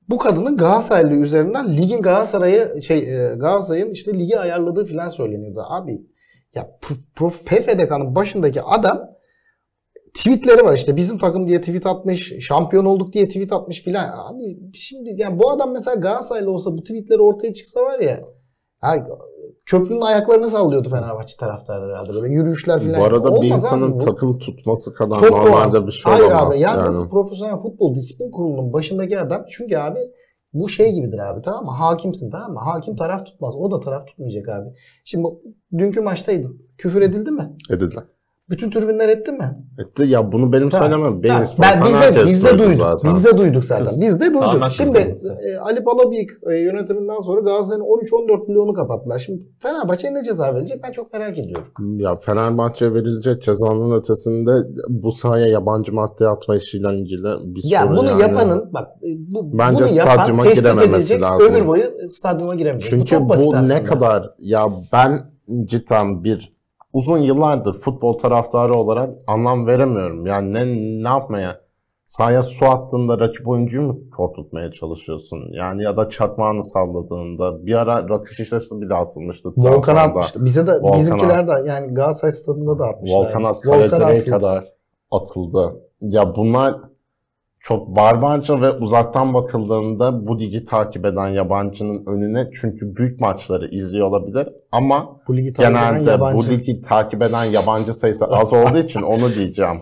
[0.09, 5.65] Bu kadının Galatasaraylı üzerinden ligin Galatasaray'ı şey e, Galatasaray'ın işte ligi ayarladığı falan söyleniyordu.
[5.69, 6.03] Abi
[6.55, 9.11] ya P- Prof PFDK'nın başındaki adam
[10.15, 14.09] tweetleri var işte bizim takım diye tweet atmış, şampiyon olduk diye tweet atmış filan.
[14.35, 18.21] Abi şimdi yani bu adam mesela Galatasaraylı olsa bu tweetleri ortaya çıksa var ya,
[18.83, 19.07] ya
[19.67, 22.13] köprünün ayaklarını sallıyordu Fenerbahçe taraftarı herhalde.
[22.15, 23.01] Böyle yürüyüşler filan.
[23.01, 24.05] Bu arada bir Olmaz abi insanın bu.
[24.05, 25.87] takım tutması kadar Çok normalde doğal.
[25.87, 26.49] bir şey Hayır olamaz.
[26.57, 27.11] abi yalnız yani.
[27.11, 29.99] profesyonel futbol disiplin kurulunun başındaki adam çünkü abi
[30.53, 31.71] bu şey gibidir abi tamam mı?
[31.71, 32.61] Hakimsin tamam mı?
[32.61, 33.57] Hakim taraf tutmaz.
[33.57, 34.69] O da taraf tutmayacak abi.
[35.05, 35.27] Şimdi
[35.79, 36.63] dünkü maçtaydın.
[36.79, 37.57] Küfür edildi mi?
[37.71, 37.97] Edildi.
[38.51, 39.59] Bütün tribünler etti mi?
[39.79, 40.05] Etti.
[40.07, 40.89] Ya bunu benim Tamam.
[40.91, 41.23] söylemem.
[41.23, 42.77] Benim sportan ben biz de biz de duydu duyduk.
[42.83, 43.11] zaten.
[43.11, 43.85] Biz de duyduk zaten.
[43.85, 44.03] Kız.
[44.03, 44.69] Biz de duyduk.
[44.71, 49.19] Şimdi e, Ali Palabıyık e, yönetiminden sonra Galatasaray'ın 13-14 milyonu kapattılar.
[49.19, 51.73] Şimdi Fenerbahçe ne ceza verecek ben çok merak ediyorum.
[52.01, 54.51] Ya Fenerbahçe'ye verilecek cezanın ötesinde
[54.89, 58.21] bu sahaya yabancı madde atma işiyle ilgili bir Ya sorun bunu yani.
[58.23, 61.47] yapanın bak e, bu Bence bunu yapan stadyuma tespit girememesi lazım.
[61.47, 62.91] Ömür boyu stadyuma giremeyecek.
[62.91, 63.85] Çünkü bu, basit ne aslında.
[63.85, 65.31] kadar ya ben
[65.65, 66.60] cidden bir
[66.93, 70.27] uzun yıllardır futbol taraftarı olarak anlam veremiyorum.
[70.27, 70.67] Yani ne
[71.05, 71.61] ne yapmaya?
[72.07, 75.39] Sahaya su attığında rakip oyuncuyu mu korkutmaya çalışıyorsun?
[75.53, 79.49] Yani ya da çakmağını salladığında bir ara rakı şişesi bile atılmıştı.
[79.57, 80.45] Volkan atmıştı.
[80.45, 80.99] Bize de Volkan'a.
[80.99, 83.17] bizimkiler de yani Galatasaray stadında da atmışlar.
[83.19, 84.31] Volkan atlet.
[84.31, 84.65] kadar
[85.11, 85.77] atıldı.
[86.01, 86.77] Ya bunlar
[87.63, 94.07] çok barbarca ve uzaktan bakıldığında bu ligi takip eden yabancının önüne çünkü büyük maçları izliyor
[94.09, 96.39] olabilir ama bu ligi takip eden genelde yabancı.
[96.39, 99.77] bu ligi takip eden yabancı sayısı az olduğu için onu diyeceğim.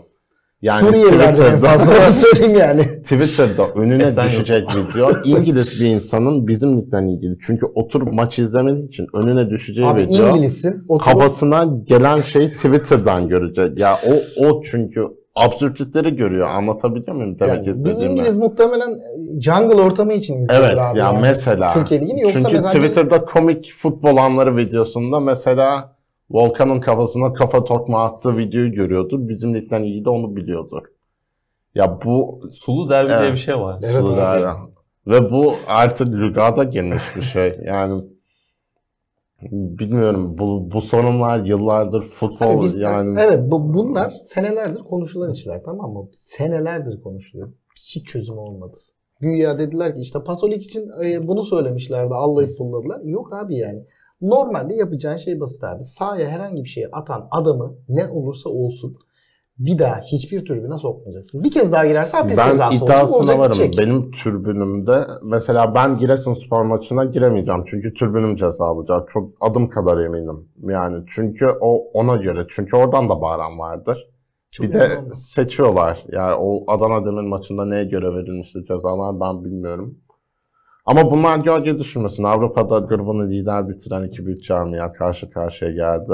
[0.62, 2.82] Yani Suriyeliler de en Twitter'da, fazla söyleyeyim yani.
[3.02, 4.32] Twitter'da önüne Esenyurt.
[4.32, 7.38] düşecek video İngiliz bir insanın bizim ligden ilgili.
[7.46, 10.84] Çünkü oturup maç izlemediği için önüne düşeceği Abi video İngilizsin.
[10.88, 13.78] oturup- kafasına gelen şeyi Twitter'dan görecek.
[13.78, 15.00] Ya o o çünkü
[15.47, 16.49] absürtlükleri görüyor.
[16.49, 18.11] Anlatabiliyor muyum demek yani bir istediğimi?
[18.12, 20.99] İngiliz muhtemelen e, jungle ortamı için izliyor Evet abi.
[20.99, 21.18] ya yani.
[21.20, 21.72] mesela.
[21.72, 25.97] Türkiye Ligi'ni yoksa Çünkü mesela Twitter'da komik futbol anları videosunda mesela
[26.30, 29.28] Volkan'ın kafasına kafa tokma attığı videoyu görüyordu.
[29.28, 30.82] Bizim ligden iyi de onu biliyordur.
[31.74, 33.22] Ya bu Sulu derbi Evet.
[33.22, 33.78] diye bir şey var.
[33.82, 34.49] Evet, Sulu derbi.
[35.07, 37.59] Ve bu artık lügada girmiş bir şey.
[37.64, 38.03] Yani
[39.43, 45.62] bilmiyorum bu, bu sorunlar yıllardır futbol Hani biz, yani Evet bu, bunlar senelerdir konuşulan işler
[45.64, 46.09] tamam mı?
[46.12, 47.53] Senelerdir konuşuluyor.
[47.76, 48.78] Hiç çözüm olmadı.
[49.20, 52.14] Güya dediler ki işte Pasolik için e, bunu söylemişlerdi.
[52.14, 53.01] Allayıp pulladılar.
[53.01, 53.82] Yok abi yani.
[54.22, 55.84] Normalde yapacağın şey basit abi.
[55.84, 58.99] Sahaya herhangi bir şeyi atan adamı ne olursa olsun
[59.59, 61.44] bir daha hiçbir tribüne sokmayacaksın.
[61.44, 62.82] Bir kez daha girerse hapis ben cezası olacak.
[62.82, 63.50] iddiasına olacak varım.
[63.52, 63.78] bitecek.
[63.78, 67.64] Benim türbünümde mesela ben Giresunspor maçına giremeyeceğim.
[67.66, 69.09] Çünkü türbünüm ceza alacak.
[69.09, 70.48] Çok adım kadar eminim.
[70.62, 72.46] Yani çünkü o ona göre.
[72.50, 74.09] Çünkü oradan da bağıran vardır.
[74.61, 75.14] Bir de normal.
[75.14, 76.04] seçiyorlar.
[76.12, 79.98] Yani o Adana Demir maçında neye göre verilmişti cezalar ben bilmiyorum.
[80.86, 82.24] Ama bunlar gölge düşürmesin.
[82.24, 86.12] Avrupa'da grubunu lider bitiren iki büyük camia karşı karşıya geldi.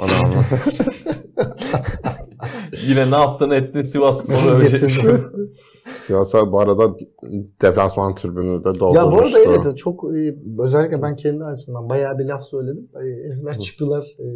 [0.00, 0.42] Onu anladım.
[2.86, 4.90] Yine ne yaptın ettin Sivas Spor'u övecek.
[6.06, 6.96] Siyasal bu arada
[7.62, 8.98] deplasman türbünü de doldurmuştu.
[8.98, 12.88] Ya bu arada evet çok e, özellikle ben kendi açımdan bayağı bir laf söyledim.
[12.94, 14.26] E, Herifler çıktılar e,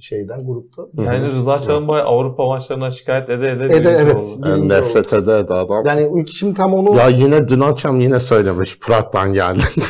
[0.00, 0.82] şeyden grupta.
[1.06, 4.16] Yani Rıza Çalınbay Avrupa maçlarına şikayet ede ede Ede, evet.
[4.16, 4.48] oldu.
[4.48, 5.86] Yani nefret ede ede adam.
[5.86, 9.62] Yani şimdi tam onu Ya yine dün akşam yine söylemiş Prag'dan geldin.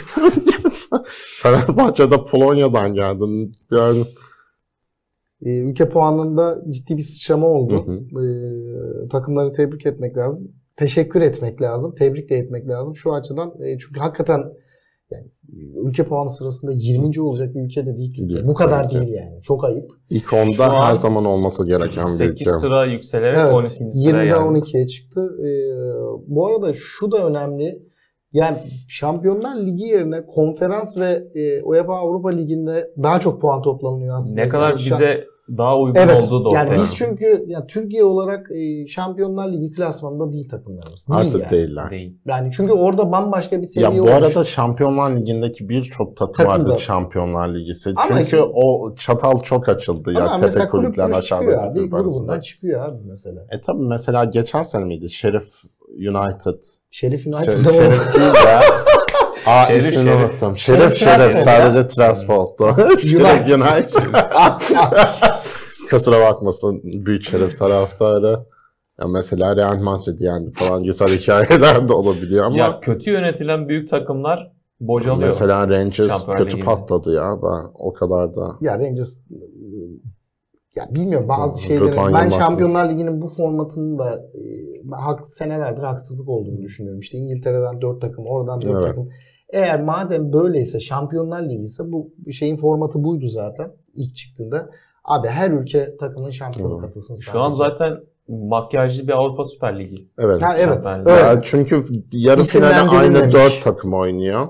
[1.42, 3.52] Fenerbahçe'de Polonya'dan geldin.
[3.70, 4.02] Yani
[5.44, 7.86] e, ülke puanında ciddi bir sıçrama oldu.
[7.86, 10.52] Hı E, takımları tebrik etmek lazım.
[10.76, 11.94] Teşekkür etmek lazım.
[11.94, 12.96] Tebrik de etmek lazım.
[12.96, 14.42] Şu açıdan e, çünkü hakikaten
[15.10, 15.26] yani
[15.88, 17.20] ülke puanı sırasında 20.
[17.20, 18.46] olacak bir ülke de değil Türkiye.
[18.46, 19.42] Bu kadar değil yani.
[19.42, 19.90] Çok ayıp.
[20.10, 22.50] ilk onda her zaman olması gereken bir 8 ülke.
[22.50, 23.52] sıra yükselerek Evet.
[23.52, 23.92] 12.
[23.92, 24.58] sıra 20'den yani.
[24.58, 25.20] 12'ye çıktı.
[25.40, 25.48] E,
[26.26, 27.91] bu arada şu da önemli.
[28.32, 28.58] Yani
[28.88, 34.40] Şampiyonlar Ligi yerine konferans ve e, UEFA Avrupa Ligi'nde daha çok puan toplanıyor aslında.
[34.40, 35.24] Ne kadar Yani bize
[35.58, 36.24] daha uygun Evet.
[36.24, 36.64] olduğu da ortaya.
[36.64, 41.06] Yani biz çünkü yani Türkiye olarak e, Şampiyonlar Ligi klasmanında değil takımlarımız.
[41.08, 41.50] Değil Artık yani.
[41.50, 41.90] değiller.
[41.90, 42.18] değil.
[42.26, 44.12] Yani çünkü orada bambaşka bir seviye Ya bu olmuş.
[44.14, 46.76] arada Şampiyonlar Ligi'ndeki birçok takım Takım vardı da.
[46.78, 47.90] Şampiyonlar Ligi'si.
[47.90, 51.90] Ama Çünkü işte- o çatal çok açıldı ya Ama tepe kulüpler kulüp aşağıda çıkıyor abi.
[51.90, 53.46] Grubundan çıkıyor abi mesela.
[53.50, 55.10] E tabi mesela geçen sene miydi?
[55.10, 55.48] Şerif
[55.98, 56.62] United.
[56.92, 57.72] Şerif United'da.
[57.72, 58.60] Şerif değil ya.
[59.46, 60.30] Aa Şerif, ismini Şerif.
[60.32, 60.58] unuttum.
[60.58, 62.64] Şerif Şerif Şerif, Transport sadece Transport'tu.
[63.08, 63.54] Şerif United.
[63.54, 63.96] United.
[65.90, 68.40] Kusura bakmasın büyük Şerif taraftarı.
[69.00, 73.88] Ya mesela Real Madrid yani falan güzel hikayeler de olabiliyor ama Ya kötü yönetilen büyük
[73.88, 75.26] takımlar bocalıyor.
[75.28, 76.64] mesela Rangers Şampiyonlar kötü Ligi'nde.
[76.64, 78.56] patladı ya ben o kadar da.
[78.60, 79.18] ya Rangers
[80.76, 82.32] ya bilmiyorum bazı şeyleri ben Yılmaz.
[82.32, 84.40] Şampiyonlar Ligi'nin bu formatının da e,
[84.90, 87.00] hak, senelerdir haksızlık olduğunu düşünüyorum.
[87.00, 88.86] İşte İngiltere'den 4 takım, oradan 4 Evet.
[88.86, 89.08] takım.
[89.52, 94.70] Eğer madem böyleyse Şampiyonlar Ligi ise bu şeyin formatı buydu zaten ilk çıktığında.
[95.04, 97.30] Abi her ülke takımın şampiyonu katılsın sadece.
[97.32, 100.08] Şu an zaten makyajlı bir Avrupa Süper Ligi.
[100.18, 100.42] Evet.
[100.42, 100.86] Ha, evet.
[100.86, 101.10] Ligi.
[101.10, 101.20] öyle.
[101.20, 103.34] Ya çünkü yarı finale aynı İsimlendirilmemiş.
[103.34, 104.48] dört takım oynuyor.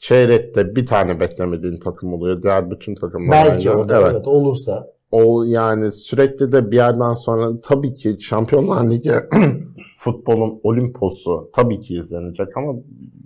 [0.00, 2.42] Çeyrekte bir tane beklemediğin takım oluyor.
[2.42, 3.80] Diğer bütün takımlar Belki aynı.
[3.80, 4.26] orada evet.
[4.26, 4.91] olursa.
[5.12, 9.12] O yani sürekli de bir yerden sonra tabii ki Şampiyonlar Ligi
[9.96, 12.72] futbolun olimposu tabii ki izlenecek ama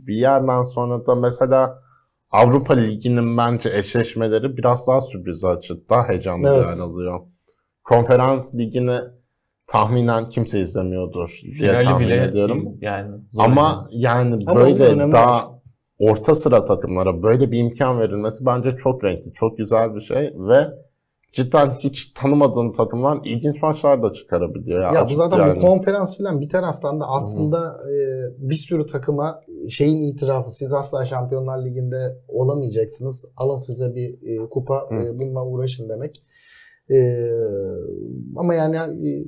[0.07, 1.83] bir yerden sonra da mesela
[2.31, 6.59] Avrupa Ligi'nin bence eşleşmeleri biraz daha sürpriz açı, daha heyecanlı Evet.
[6.59, 7.21] bir hal alıyor.
[7.85, 8.99] Konferans Ligi'ni
[9.67, 12.57] tahminen kimse izlemiyordur diye Finali tahmin bile ediyorum.
[12.57, 15.61] iz- yani zor Ama yani Ama böyle daha
[15.99, 20.57] orta sıra takımlara böyle bir imkan verilmesi bence çok renkli, çok güzel bir şey ve
[21.37, 24.83] cidden hiç tanımadığın takımlar ilginç maçlar da çıkarabiliyor.
[24.83, 25.57] Ya, Ya bu zaten yani.
[25.57, 27.95] bu konferans filan bir taraftan da aslında e,
[28.49, 33.25] bir sürü takıma şeyin itirafı siz asla Şampiyonlar Ligi'nde olamayacaksınız.
[33.37, 34.95] Alın size bir e, kupa Hı.
[34.95, 36.23] e, bununla uğraşın demek.
[36.91, 36.97] E,
[38.37, 38.77] ama yani
[39.09, 39.25] e,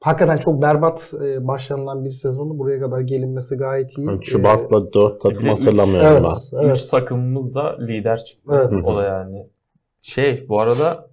[0.00, 4.06] hakikaten çok berbat e, başlanılan bir sezonu buraya kadar gelinmesi gayet iyi.
[4.06, 6.58] Yani Şubat'ta dört takım Bir de üç- hatırlamıyorum evet, ben.
[6.62, 6.72] evet.
[6.76, 8.52] Üç takımımız da lider çıktı.
[8.72, 8.84] Evet.
[8.86, 9.46] O da yani.
[10.02, 11.09] Şey bu arada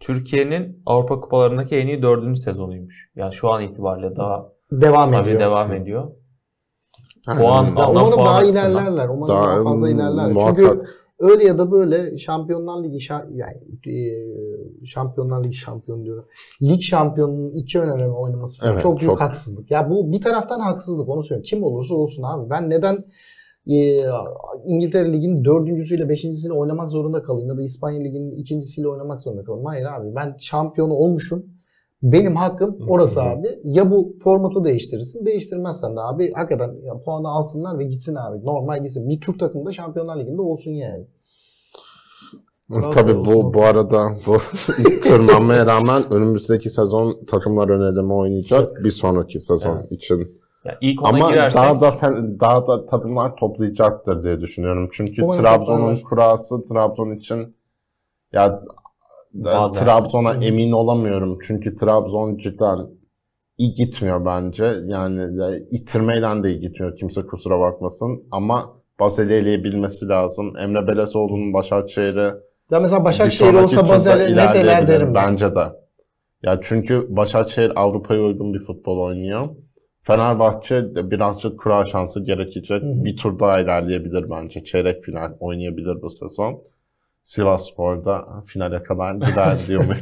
[0.00, 3.10] Türkiye'nin Avrupa kupalarındaki en iyi dördüncü sezonuymuş.
[3.16, 5.40] Yani şu an itibariyle daha devam tabii ediyor.
[5.40, 6.10] devam ediyor.
[7.28, 8.70] Yani Puan- Ondan umarım puan daha açısından.
[8.70, 9.08] ilerlerler.
[9.08, 10.82] Umarım daha, daha, fazla muhakkak Çünkü
[11.18, 13.56] öyle ya da böyle Şampiyonlar Ligi şa- yani
[13.86, 16.24] e, Şampiyonlar Ligi şampiyon diyorum.
[16.62, 19.20] Lig şampiyonunun iki ön eleme oynaması falan Evet, çok büyük çok.
[19.20, 19.70] haksızlık.
[19.70, 21.46] Ya bu bir taraftan haksızlık onu söylüyorum.
[21.50, 22.50] Kim olursa olsun abi.
[22.50, 23.04] Ben neden
[23.66, 24.00] e,
[24.64, 29.66] İngiltere Ligi'nin dördüncüsüyle beşincisiyle oynamak zorunda kalayım ya da İspanya Ligi'nin ikincisiyle oynamak zorunda kalayım.
[29.66, 31.46] Hayır abi ben şampiyon olmuşum.
[32.02, 33.46] Benim hakkım orası abi.
[33.64, 35.26] Ya bu formatı değiştirirsin.
[35.26, 38.44] Değiştirmezsen de abi hakikaten ya, puanı alsınlar ve gitsin abi.
[38.46, 39.08] Normal gitsin.
[39.08, 41.06] Bir Türk takımı da Şampiyonlar Ligi'nde olsun yani.
[42.92, 44.36] Tabii bu bu arada bu
[45.02, 49.92] tırmanmaya rağmen önümüzdeki sezon takımlar öneleme oynayacak bir sonraki sezon Evet.
[49.92, 50.43] için.
[50.64, 51.92] Yani ilk ona Ama girersek daha da
[52.40, 54.88] daha da takımlar toplayacaktır diye düşünüyorum.
[54.92, 57.56] Çünkü Trabzon'un kurası Trabzon için
[58.32, 58.62] ya da-
[59.34, 59.84] Bazen.
[59.84, 61.38] Trabzon'a emin olamıyorum.
[61.46, 62.78] Çünkü Trabzon cidden
[63.58, 64.64] iyi gitmiyor bence.
[64.86, 66.96] Yani ya, itirmeyle de iyi gitmiyor.
[66.96, 68.22] Kimse kusura bakmasın.
[68.30, 70.56] Ama Bazel'i eleyebilmesi lazım.
[70.56, 72.32] Emre Belezoğlu'nun Başakşehir'i
[72.70, 73.80] Ya mesela Başakşehir olsa
[74.12, 74.88] eler ilerleyebilir.
[74.88, 75.14] derim.
[75.14, 75.32] ben.
[75.32, 75.72] Bence de.
[76.42, 79.48] Ya çünkü Başakşehir Avrupa'ya uygun bir futbol oynuyor.
[80.06, 82.82] Fenerbahçe birazcık kura şansı gerekecek.
[82.82, 83.04] Hı hı.
[83.04, 84.64] Bir tur daha ilerleyebilir bence.
[84.64, 86.62] Çeyrek final oynayabilir bu sezon.
[87.22, 89.84] Sivasspor'da finale kadar gider diyor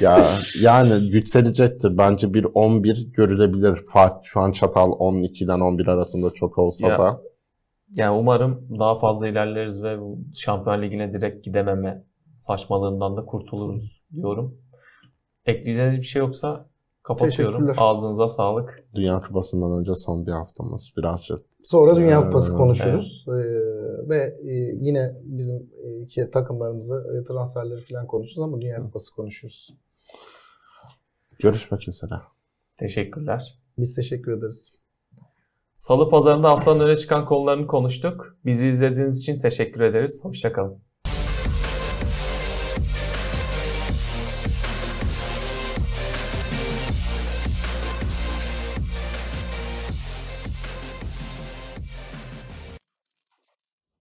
[0.00, 0.28] ya
[0.60, 1.98] yani yükselecektir.
[1.98, 3.84] Bence bir 11 görülebilir.
[3.86, 6.98] Fark şu an Çatal 12'den 11 arasında çok olsa Ya.
[6.98, 7.20] da.
[7.96, 12.04] yani umarım daha fazla ilerleriz ve bu Şampiyonlar Ligi'ne direkt gidememe
[12.36, 14.58] saçmalığından da kurtuluruz diyorum.
[15.46, 16.66] Ekleyeceğiniz bir şey yoksa
[17.06, 17.60] Kapatıyorum.
[17.60, 17.76] Teşekkürler.
[17.78, 18.84] Ağzınıza sağlık.
[18.94, 21.46] Dünya Kupası'ndan önce son bir haftamız birazcık.
[21.64, 23.24] Sonra Dünya Ee, Kupası konuşuruz.
[23.28, 23.32] Ee,
[24.08, 29.74] ve e, yine bizim e, iki takımlarımızı, e, transferleri falan konuşuruz ama Dünya Kupası konuşuruz.
[31.38, 32.14] Görüşmek üzere.
[32.78, 33.58] Teşekkürler.
[33.78, 34.72] Biz teşekkür ederiz.
[35.76, 38.36] Salı pazarında haftanın öne çıkan konularını konuştuk.
[38.44, 40.24] Bizi izlediğiniz için teşekkür ederiz.
[40.24, 40.85] Hoşçakalın.